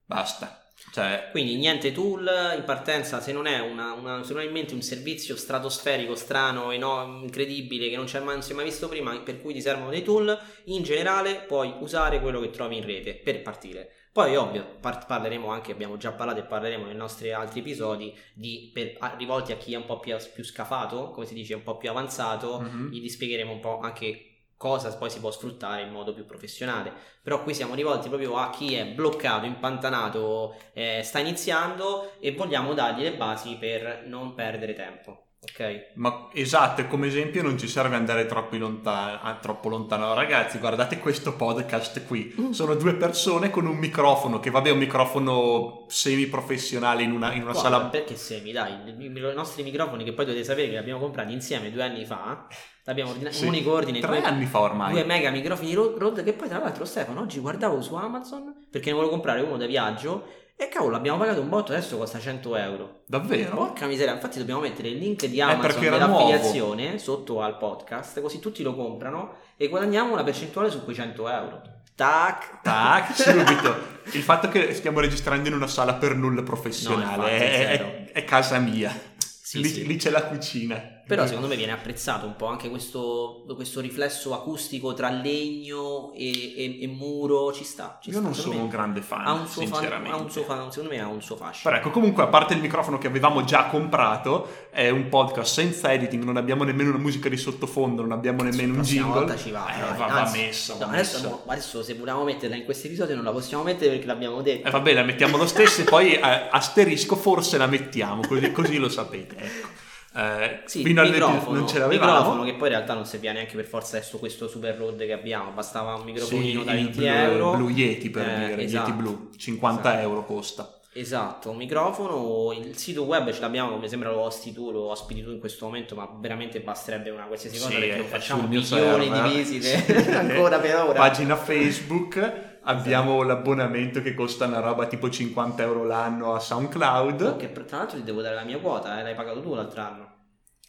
basta. 0.06 0.62
Cioè... 0.98 1.28
Quindi 1.30 1.58
niente 1.58 1.92
tool 1.92 2.28
in 2.58 2.64
partenza, 2.64 3.22
se 3.22 3.32
non 3.32 3.46
è 3.46 3.60
una, 3.60 3.94
una, 3.94 4.24
se 4.24 4.34
non 4.34 4.42
hai 4.42 4.48
in 4.48 4.54
mente 4.54 4.74
un 4.74 4.82
servizio 4.82 5.36
stratosferico, 5.36 6.16
strano, 6.16 6.72
enorme, 6.72 7.22
incredibile, 7.22 7.88
che 7.88 7.96
non, 7.96 8.08
mai, 8.24 8.34
non 8.34 8.42
si 8.42 8.54
è 8.54 8.56
mai 8.56 8.66
visto 8.66 8.88
prima, 8.88 9.16
per 9.20 9.40
cui 9.40 9.54
ti 9.54 9.62
servono 9.62 9.92
dei 9.92 10.02
tool, 10.02 10.36
in 10.66 10.82
generale 10.82 11.44
puoi 11.48 11.72
usare 11.82 12.20
quello 12.20 12.40
che 12.40 12.50
trovi 12.50 12.78
in 12.78 12.86
rete 12.86 13.14
per 13.14 13.44
partire. 13.44 13.92
Poi 14.12 14.36
ovvio, 14.36 14.78
par- 14.82 15.06
parleremo 15.06 15.48
anche, 15.50 15.72
abbiamo 15.72 15.98
già 15.98 16.12
parlato 16.14 16.40
e 16.40 16.46
parleremo 16.46 16.86
nei 16.86 16.96
nostri 16.96 17.32
altri 17.32 17.60
episodi 17.60 18.12
di, 18.34 18.72
per, 18.74 18.96
a, 18.98 19.14
rivolti 19.16 19.52
a 19.52 19.58
chi 19.58 19.76
è 19.76 19.78
un 19.78 19.86
po' 19.86 20.00
più, 20.00 20.16
più, 20.34 20.44
scafato, 20.44 21.12
come 21.12 21.28
si 21.28 21.36
dice, 21.36 21.54
un 21.54 21.62
po' 21.62 21.78
più 21.78 21.92
avanzato, 21.92 22.60
mm-hmm. 22.60 22.88
gli 22.88 23.08
spiegheremo 23.08 23.52
un 23.52 23.60
po' 23.60 23.80
anche 23.80 24.37
cosa 24.58 24.96
poi 24.98 25.10
si 25.10 25.20
può 25.20 25.32
sfruttare 25.32 25.84
in 25.84 25.92
modo 25.92 26.14
più 26.14 26.26
professionale. 26.26 26.92
Però 27.22 27.44
qui 27.44 27.54
siamo 27.54 27.76
rivolti 27.76 28.10
proprio 28.10 28.38
a 28.38 28.50
chi 28.50 28.74
è 28.76 28.86
bloccato, 28.88 29.46
impantanato, 29.46 30.56
eh, 30.74 31.02
sta 31.04 31.20
iniziando 31.20 32.20
e 32.20 32.32
vogliamo 32.34 32.74
dargli 32.74 33.04
le 33.04 33.16
basi 33.16 33.56
per 33.58 34.04
non 34.08 34.34
perdere 34.34 34.74
tempo. 34.74 35.27
Ok. 35.40 35.94
Ma 35.96 36.30
esatto, 36.34 36.86
come 36.88 37.08
esempio 37.08 37.44
non 37.44 37.58
ci 37.58 37.68
serve 37.68 37.96
andare 37.96 38.26
troppo 38.26 38.58
lontano, 38.58 39.20
ah, 39.22 39.36
troppo 39.36 39.70
lontano. 39.70 40.14
Ragazzi, 40.14 40.58
guardate 40.58 40.98
questo 40.98 41.36
podcast 41.36 42.06
qui. 42.06 42.36
Mm. 42.40 42.52
Sono 42.52 42.74
due 42.74 42.96
persone 42.96 43.52
con 43.52 43.68
un 43.68 43.78
microfono, 43.78 44.40
che 44.40 44.50
vabbè 44.50 44.70
è 44.70 44.72
un 44.72 44.80
microfono 44.80 45.86
semi-professionale 45.88 47.04
in 47.04 47.12
una, 47.12 47.34
in 47.34 47.44
una 47.44 47.52
Guarda, 47.52 47.70
sala... 47.70 47.86
Perché 47.86 48.16
semi? 48.16 48.52
Dai, 48.52 48.74
i 48.98 49.34
nostri 49.36 49.62
microfoni 49.62 50.04
che 50.04 50.14
poi 50.14 50.26
dovete 50.26 50.44
sapere 50.44 50.66
che 50.66 50.72
li 50.72 50.78
abbiamo 50.78 51.00
comprati 51.00 51.32
insieme 51.34 51.72
due 51.72 51.84
anni 51.84 52.06
fa 52.06 52.48
L'abbiamo 52.88 53.12
ordinato 53.12 53.36
sì, 53.36 53.44
un 53.44 53.50
unico 53.50 53.74
ordine. 53.74 54.00
Tre 54.00 54.20
due, 54.20 54.26
anni 54.26 54.46
fa 54.46 54.62
ormai. 54.62 54.94
Due 54.94 55.04
mega 55.04 55.30
microfoni 55.30 55.74
Rode 55.74 56.24
che 56.24 56.32
poi 56.32 56.48
tra 56.48 56.58
l'altro 56.60 56.86
Stefano 56.86 57.20
oggi 57.20 57.40
guardavo 57.40 57.82
su 57.82 57.96
Amazon 57.96 58.68
perché 58.72 58.90
ne 58.90 58.96
volevo 58.96 59.12
comprare 59.12 59.42
uno 59.42 59.58
da 59.58 59.66
viaggio 59.66 60.46
e 60.60 60.70
cavolo 60.70 60.96
abbiamo 60.96 61.20
pagato 61.20 61.40
un 61.40 61.50
botto 61.50 61.72
adesso 61.72 61.98
costa 61.98 62.20
100 62.20 62.56
euro. 62.56 63.02
Davvero? 63.06 63.56
Porca 63.56 63.86
miseria, 63.86 64.14
infatti 64.14 64.40
dobbiamo 64.40 64.60
mettere 64.60 64.88
il 64.88 64.98
link 64.98 65.28
di 65.28 65.40
Amazon 65.40 65.82
dell'affiliazione 65.82 66.98
sotto 66.98 67.42
al 67.42 67.58
podcast 67.58 68.20
così 68.22 68.40
tutti 68.40 68.64
lo 68.64 68.76
comprano 68.76 69.36
e 69.56 69.68
guadagniamo 69.68 70.14
una 70.14 70.24
percentuale 70.24 70.72
su 70.72 70.84
quei 70.84 70.96
100 70.96 71.30
euro. 71.30 71.62
Tac, 71.94 72.62
tac, 72.64 73.14
subito. 73.14 73.96
Il 74.14 74.24
fatto 74.24 74.50
che 74.50 74.74
stiamo 74.74 75.00
registrando 75.00 75.48
in 75.48 75.54
una 75.54 75.68
sala 75.68 75.94
per 75.94 76.16
nulla 76.16 76.42
professionale 76.42 77.18
no, 77.18 77.28
infatti, 77.28 77.44
è, 77.44 77.68
è, 77.68 78.12
è 78.14 78.24
casa 78.24 78.58
mia. 78.58 78.92
Sì, 79.18 79.62
lì, 79.62 79.70
sì. 79.70 79.86
lì, 79.86 79.96
c'è 79.96 80.10
la 80.10 80.24
cucina. 80.24 80.97
Però 81.08 81.26
secondo 81.26 81.48
me 81.48 81.56
viene 81.56 81.72
apprezzato 81.72 82.26
un 82.26 82.36
po' 82.36 82.48
anche 82.48 82.70
questo, 82.70 83.46
questo 83.56 83.80
riflesso 83.80 84.34
acustico 84.34 84.94
tra 84.94 85.10
legno 85.10 86.12
e, 86.14 86.54
e, 86.56 86.84
e 86.84 86.88
muro, 86.88 87.54
ci 87.54 87.64
sta. 87.64 87.98
Ci 88.02 88.10
Io 88.10 88.18
sta. 88.18 88.26
non 88.26 88.36
sono 88.36 88.62
un 88.62 88.68
grande 88.68 89.02
fan, 89.02 89.26
ha 89.26 89.32
un 89.32 89.48
sinceramente. 89.48 90.10
Fan, 90.10 90.20
ha 90.20 90.22
un 90.22 90.30
suo 90.30 90.44
fan, 90.44 90.72
secondo 90.72 90.94
me 90.94 91.02
ha 91.02 91.08
un 91.08 91.22
suo 91.22 91.38
fascino. 91.38 91.72
Però 91.72 91.78
ecco, 91.78 91.92
comunque 91.92 92.24
a 92.24 92.28
parte 92.28 92.54
il 92.56 92.60
microfono 92.60 92.98
che 92.98 93.08
avevamo 93.08 93.46
già 93.46 93.68
comprato, 93.68 94.68
è 94.70 94.90
un 94.90 95.08
podcast 95.08 95.54
senza 95.54 95.94
editing, 95.94 96.24
non 96.24 96.36
abbiamo 96.36 96.66
nemmeno 96.66 96.90
una 96.90 97.00
musica 97.00 97.30
di 97.30 97.38
sottofondo, 97.38 98.02
non 98.02 98.12
abbiamo 98.12 98.44
nemmeno 98.44 98.74
un 98.74 98.82
jingle. 98.82 99.14
volta 99.14 99.38
ci 99.38 99.52
va. 99.52 99.94
Eh, 99.94 99.98
va, 99.98 100.08
va 100.08 100.30
messo. 100.34 100.78
No, 100.78 100.88
adesso, 100.88 101.22
no, 101.22 101.44
adesso, 101.48 101.84
se 101.84 101.94
volevamo 101.94 102.26
metterla 102.26 102.58
in 102.58 102.66
questo 102.66 102.88
episodio 102.88 103.16
non 103.16 103.24
la 103.24 103.32
possiamo 103.32 103.64
mettere 103.64 103.92
perché 103.92 104.06
l'abbiamo 104.08 104.42
detto. 104.42 104.68
Eh 104.68 104.72
vabbè, 104.72 104.94
la 104.94 105.04
mettiamo 105.04 105.38
lo 105.38 105.48
stesso 105.48 105.82
e 105.82 105.84
poi 105.86 106.16
eh, 106.16 106.48
asterisco 106.52 107.16
forse 107.16 107.58
la 107.58 107.68
mettiamo, 107.68 108.28
così, 108.28 108.52
così 108.52 108.78
lo 108.78 108.90
sapete. 108.90 109.38
Ecco. 109.38 109.86
Eh, 110.18 110.62
sì, 110.66 110.82
fino 110.82 111.02
al 111.02 111.12
microfono, 111.12 111.60
non 111.60 111.68
ce 111.68 111.78
l'avevamo. 111.78 112.12
microfono 112.12 112.44
che 112.44 112.54
poi 112.56 112.70
in 112.70 112.74
realtà 112.74 112.96
non 112.96 113.06
serviva 113.06 113.34
neanche 113.34 113.56
per 113.56 113.66
forza 113.66 113.98
adesso 113.98 114.18
questo 114.18 114.48
super 114.48 114.76
road 114.76 114.98
che 114.98 115.14
abbiamo, 115.14 115.52
bastava 115.52 115.94
un 115.94 116.06
microfonino 116.06 116.62
sì, 116.62 116.66
da 116.66 116.72
20 116.72 116.98
Blue, 116.98 117.22
euro. 117.22 117.56
Blue 117.56 117.72
Yeti 117.72 118.10
per 118.10 118.28
eh, 118.28 118.48
dire, 118.48 118.64
esatto, 118.64 118.90
Yeti 118.90 119.00
Blue, 119.00 119.28
50 119.38 119.90
esatto. 119.90 120.04
euro 120.04 120.26
costa. 120.26 120.80
Esatto, 120.94 121.52
un 121.52 121.58
microfono, 121.58 122.52
il 122.52 122.76
sito 122.76 123.04
web 123.04 123.32
ce 123.32 123.42
l'abbiamo, 123.42 123.78
mi 123.78 123.88
sembra 123.88 124.10
lo 124.10 124.22
osti 124.22 124.52
tu, 124.52 124.72
lo 124.72 124.90
ospiti 124.90 125.22
tu 125.22 125.30
in 125.30 125.40
questo 125.40 125.66
momento, 125.66 125.94
ma 125.94 126.10
veramente 126.20 126.62
basterebbe 126.62 127.12
una 127.12 127.26
qualsiasi 127.26 127.60
cosa 127.60 127.70
sì, 127.70 127.78
perché 127.78 127.98
non 127.98 128.08
facciamo 128.08 128.48
milioni 128.48 129.12
di 129.12 129.44
visite 129.44 129.86
ancora 130.18 130.58
per 130.58 130.76
ora. 130.78 130.98
Pagina 130.98 131.36
Facebook 131.36 132.57
Abbiamo 132.70 133.24
l'abbonamento 133.24 134.02
che 134.02 134.14
costa 134.14 134.46
una 134.46 134.60
roba 134.60 134.88
tipo 134.88 135.10
50 135.10 135.64
euro 135.64 135.86
l'anno 135.86 136.34
a 136.34 136.40
SoundCloud. 136.40 137.22
Oh, 137.22 137.36
che 137.38 137.52
tra 137.52 137.78
l'altro 137.78 137.98
ti 137.98 138.04
devo 138.04 138.22
dare 138.22 138.36
la 138.36 138.44
mia 138.44 138.60
quota, 138.60 139.00
eh? 139.00 139.04
l'hai 139.04 139.16
pagato 139.16 139.42
tu 139.42 139.54
l'altro 139.54 139.82
anno. 139.82 140.16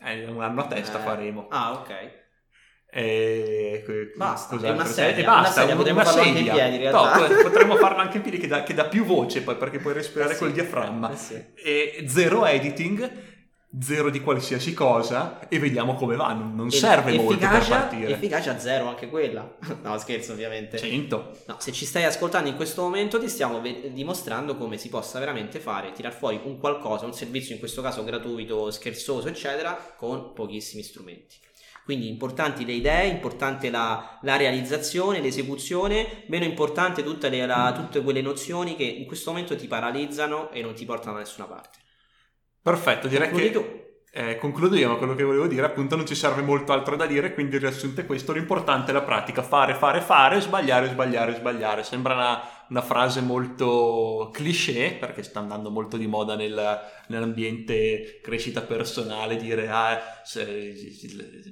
Eh, 0.05 0.25
un 0.27 0.41
anno 0.41 0.61
a 0.61 0.67
testa 0.69 1.01
eh. 1.01 1.03
faremo. 1.03 1.49
Ah, 1.51 1.73
ok. 1.73 2.27
E... 2.91 4.13
Basta, 4.17 4.57
è 4.57 4.71
una 4.71 4.85
sedia, 4.85 5.23
e 5.23 5.27
basta, 5.27 5.65
una 5.65 5.69
sedia, 5.69 5.77
potremmo 5.77 6.05
farlo 6.05 6.23
anche 6.23 6.39
in 6.39 6.51
piedi 6.51 6.75
in 6.77 6.81
realtà. 6.81 7.29
No, 7.29 7.43
potremmo 7.43 7.77
farlo 7.77 7.99
anche 7.99 8.17
in 8.17 8.23
piedi 8.23 8.39
che 8.39 8.47
dà, 8.47 8.63
che 8.63 8.75
dà, 8.75 8.85
più 8.85 9.05
voce 9.05 9.43
poi 9.43 9.57
perché 9.57 9.79
puoi 9.79 9.93
respirare 9.93 10.31
eh 10.31 10.35
sì, 10.35 10.41
col 10.41 10.53
diaframma. 10.53 11.11
Eh 11.11 11.17
sì. 11.17 11.45
E 11.57 12.05
zero 12.07 12.47
editing 12.47 13.28
zero 13.81 14.09
di 14.09 14.21
qualsiasi 14.23 14.73
cosa 14.73 15.47
e 15.49 15.59
vediamo 15.59 15.95
come 15.95 16.17
va. 16.17 16.33
Non, 16.33 16.71
serve 16.71 17.15
efficacia, 17.15 17.23
molto 17.23 17.49
per 17.49 17.69
partire. 17.69 18.13
Efficacia 18.13 18.59
zero 18.59 18.87
anche 18.87 19.09
quella. 19.09 19.57
no, 19.83 19.99
scherzo 19.99 20.33
ovviamente. 20.33 20.79
100. 20.79 21.37
No, 21.47 21.57
se 21.59 21.73
ci 21.73 21.85
stai 21.85 22.05
ascoltando 22.05 22.49
in 22.49 22.57
questo 22.57 22.83
momento 22.83 23.21
ti 23.21 23.29
stiamo 23.29 23.61
ve- 23.61 23.93
dimostrando 23.93 24.57
come 24.57 24.79
si 24.79 24.89
possa 24.89 25.19
veramente 25.19 25.61
fare, 25.61 25.93
tirar 25.93 26.13
fuori 26.13 26.41
un 26.43 26.59
qualcosa, 26.59 27.05
un 27.05 27.15
servizio 27.15 27.55
in 27.55 27.61
questo 27.61 27.83
caso 27.83 28.05
gratuito, 28.05 28.71
scherzoso, 28.71 29.29
eccetera, 29.29 29.95
con 29.97 30.33
pochissimi 30.33 30.83
strumenti. 30.83 31.37
Quindi 31.85 32.09
importanti 32.09 32.67
le 32.67 32.73
idee, 32.73 33.07
importante 33.07 33.71
la, 33.71 34.19
la 34.21 34.37
realizzazione, 34.37 35.21
l'esecuzione, 35.21 36.25
meno 36.27 36.45
importante 36.45 37.03
tutte, 37.03 37.31
le, 37.31 37.47
la, 37.47 37.73
tutte 37.75 38.03
quelle 38.03 38.21
nozioni 38.21 38.77
che 38.77 38.85
in 38.85 39.07
questo 39.07 39.31
momento 39.31 39.57
ti 39.57 39.67
paralizzano 39.67 40.51
e 40.51 40.61
non 40.61 40.75
ti 40.75 40.85
portano 40.85 41.15
da 41.15 41.21
nessuna 41.21 41.47
parte. 41.47 41.79
Perfetto, 42.63 43.09
direi 43.09 43.31
Concludi 43.31 43.51
che 43.51 43.51
tu. 43.51 43.65
eh, 44.13 44.37
concludo 44.37 44.77
io, 44.77 44.89
ma 44.89 44.97
quello 44.97 45.15
che 45.15 45.23
volevo 45.23 45.47
dire. 45.47 45.65
Appunto 45.67 45.97
non 45.97 46.07
ci 46.07 46.15
serve 46.15 46.43
molto 46.43 46.73
altro 46.73 46.97
da 46.97 47.07
dire, 47.07 47.33
quindi 47.33 47.57
riassunto 47.59 48.01
è 48.01 48.07
questo, 48.07 48.33
l'importante 48.33 48.91
è 48.91 48.95
la 48.95 49.03
pratica, 49.03 49.43
fare, 49.43 49.75
fare, 49.75 50.01
fare, 50.01 50.41
sbagliare, 50.41 50.89
sbagliare, 50.89 51.35
sbagliare. 51.35 51.83
Sembra 51.85 52.15
una, 52.15 52.41
una 52.69 52.83
frase 52.83 53.21
molto 53.23 54.29
cliché, 54.33 54.97
perché 55.01 55.23
sta 55.23 55.39
andando 55.41 55.71
molto 55.71 55.97
di 55.97 56.07
moda 56.07 56.37
nel- 56.37 56.81
nell'ambiente 57.09 58.21
crescita 58.23 58.61
personale, 58.63 59.37
dire 59.37 59.69
ah, 59.69 59.99
se- 60.25 60.75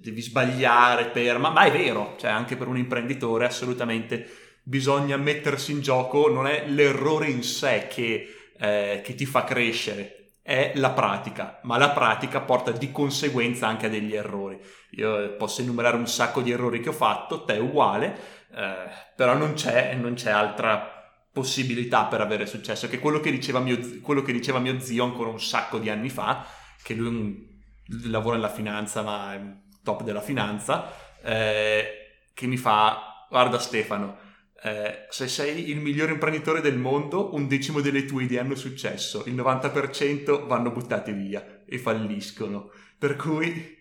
devi 0.02 0.20
sbagliare 0.20 1.06
per... 1.06 1.38
Ma, 1.38 1.50
ma 1.50 1.62
è 1.64 1.70
vero, 1.72 2.14
cioè 2.18 2.30
anche 2.30 2.56
per 2.56 2.66
un 2.68 2.76
imprenditore 2.76 3.46
assolutamente 3.46 4.26
bisogna 4.62 5.16
mettersi 5.16 5.72
in 5.72 5.80
gioco, 5.80 6.28
non 6.28 6.46
è 6.46 6.64
l'errore 6.68 7.28
in 7.28 7.42
sé 7.42 7.86
che, 7.88 8.50
eh, 8.58 9.00
che 9.04 9.14
ti 9.14 9.24
fa 9.26 9.44
crescere, 9.44 10.25
è 10.46 10.70
la 10.76 10.90
pratica, 10.90 11.58
ma 11.62 11.76
la 11.76 11.90
pratica 11.90 12.40
porta 12.40 12.70
di 12.70 12.92
conseguenza 12.92 13.66
anche 13.66 13.86
a 13.86 13.88
degli 13.88 14.14
errori. 14.14 14.56
Io 14.90 15.34
posso 15.34 15.60
enumerare 15.60 15.96
un 15.96 16.06
sacco 16.06 16.40
di 16.40 16.52
errori 16.52 16.78
che 16.78 16.90
ho 16.90 16.92
fatto, 16.92 17.42
te 17.42 17.54
uguale, 17.54 18.16
eh, 18.54 18.88
però 19.16 19.36
non 19.36 19.54
c'è, 19.54 19.94
non 19.96 20.14
c'è 20.14 20.30
altra 20.30 21.18
possibilità 21.32 22.04
per 22.04 22.20
avere 22.20 22.46
successo, 22.46 22.86
che 22.86 23.00
quello 23.00 23.18
che 23.18 23.32
diceva 23.32 23.58
mio, 23.58 23.76
quello 24.00 24.22
che 24.22 24.30
diceva 24.30 24.60
mio 24.60 24.78
zio 24.78 25.02
ancora 25.02 25.30
un 25.30 25.40
sacco 25.40 25.78
di 25.78 25.90
anni 25.90 26.10
fa, 26.10 26.46
che 26.80 26.94
lui 26.94 27.64
lavora 28.04 28.36
nella 28.36 28.48
finanza, 28.48 29.02
ma 29.02 29.34
è 29.34 29.40
top 29.82 30.04
della 30.04 30.20
finanza, 30.20 30.92
eh, 31.24 32.20
che 32.32 32.46
mi 32.46 32.56
fa, 32.56 33.26
guarda 33.28 33.58
Stefano, 33.58 34.16
eh, 34.62 35.06
se 35.10 35.28
sei 35.28 35.70
il 35.70 35.78
migliore 35.78 36.12
imprenditore 36.12 36.60
del 36.60 36.76
mondo, 36.78 37.34
un 37.34 37.46
decimo 37.46 37.80
delle 37.80 38.04
tue 38.04 38.24
idee 38.24 38.38
hanno 38.38 38.54
successo, 38.54 39.24
il 39.26 39.34
90% 39.34 40.46
vanno 40.46 40.70
buttate 40.70 41.12
via 41.12 41.62
e 41.66 41.78
falliscono. 41.78 42.70
Per 42.98 43.16
cui 43.16 43.76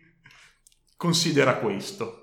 considera 0.98 1.58
questo. 1.58 2.22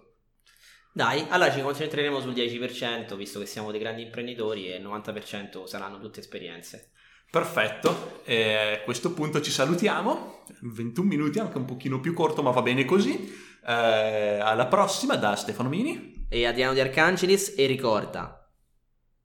Dai, 0.93 1.25
allora 1.31 1.51
ci 1.51 1.63
concentreremo 1.63 2.21
sul 2.21 2.35
10%, 2.35 3.17
visto 3.17 3.39
che 3.39 3.47
siamo 3.47 3.71
dei 3.71 3.81
grandi 3.81 4.03
imprenditori 4.03 4.71
e 4.71 4.77
il 4.77 4.85
90% 4.85 5.65
saranno 5.65 5.99
tutte 5.99 6.21
esperienze. 6.21 6.91
Perfetto, 7.31 8.21
e 8.25 8.81
a 8.81 8.81
questo 8.83 9.15
punto 9.15 9.41
ci 9.41 9.51
salutiamo, 9.51 10.45
21 10.61 11.09
minuti, 11.09 11.39
anche 11.39 11.57
un 11.57 11.65
pochino 11.65 11.99
più 11.99 12.13
corto, 12.13 12.43
ma 12.43 12.51
va 12.51 12.61
bene 12.61 12.85
così. 12.85 13.33
Eh, 13.67 14.39
alla 14.39 14.67
prossima 14.67 15.17
da 15.17 15.35
Stefano 15.35 15.71
Mini. 15.71 16.27
E 16.29 16.45
Adriano 16.45 16.75
Di 16.75 16.81
Arcangelis 16.81 17.55
e 17.57 17.65
ricorda, 17.65 18.42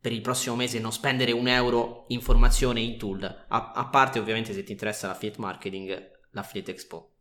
per 0.07 0.15
il 0.15 0.21
prossimo 0.21 0.55
mese 0.55 0.79
non 0.79 0.93
spendere 0.93 1.33
un 1.33 1.49
euro 1.49 2.05
in 2.07 2.21
formazione 2.21 2.79
in 2.79 2.97
tool, 2.97 3.23
a, 3.23 3.71
a 3.75 3.87
parte 3.87 4.19
ovviamente 4.19 4.53
se 4.53 4.63
ti 4.63 4.71
interessa 4.71 5.07
l'affiliate 5.07 5.41
marketing, 5.41 6.11
l'affiliate 6.31 6.71
expo. 6.71 7.16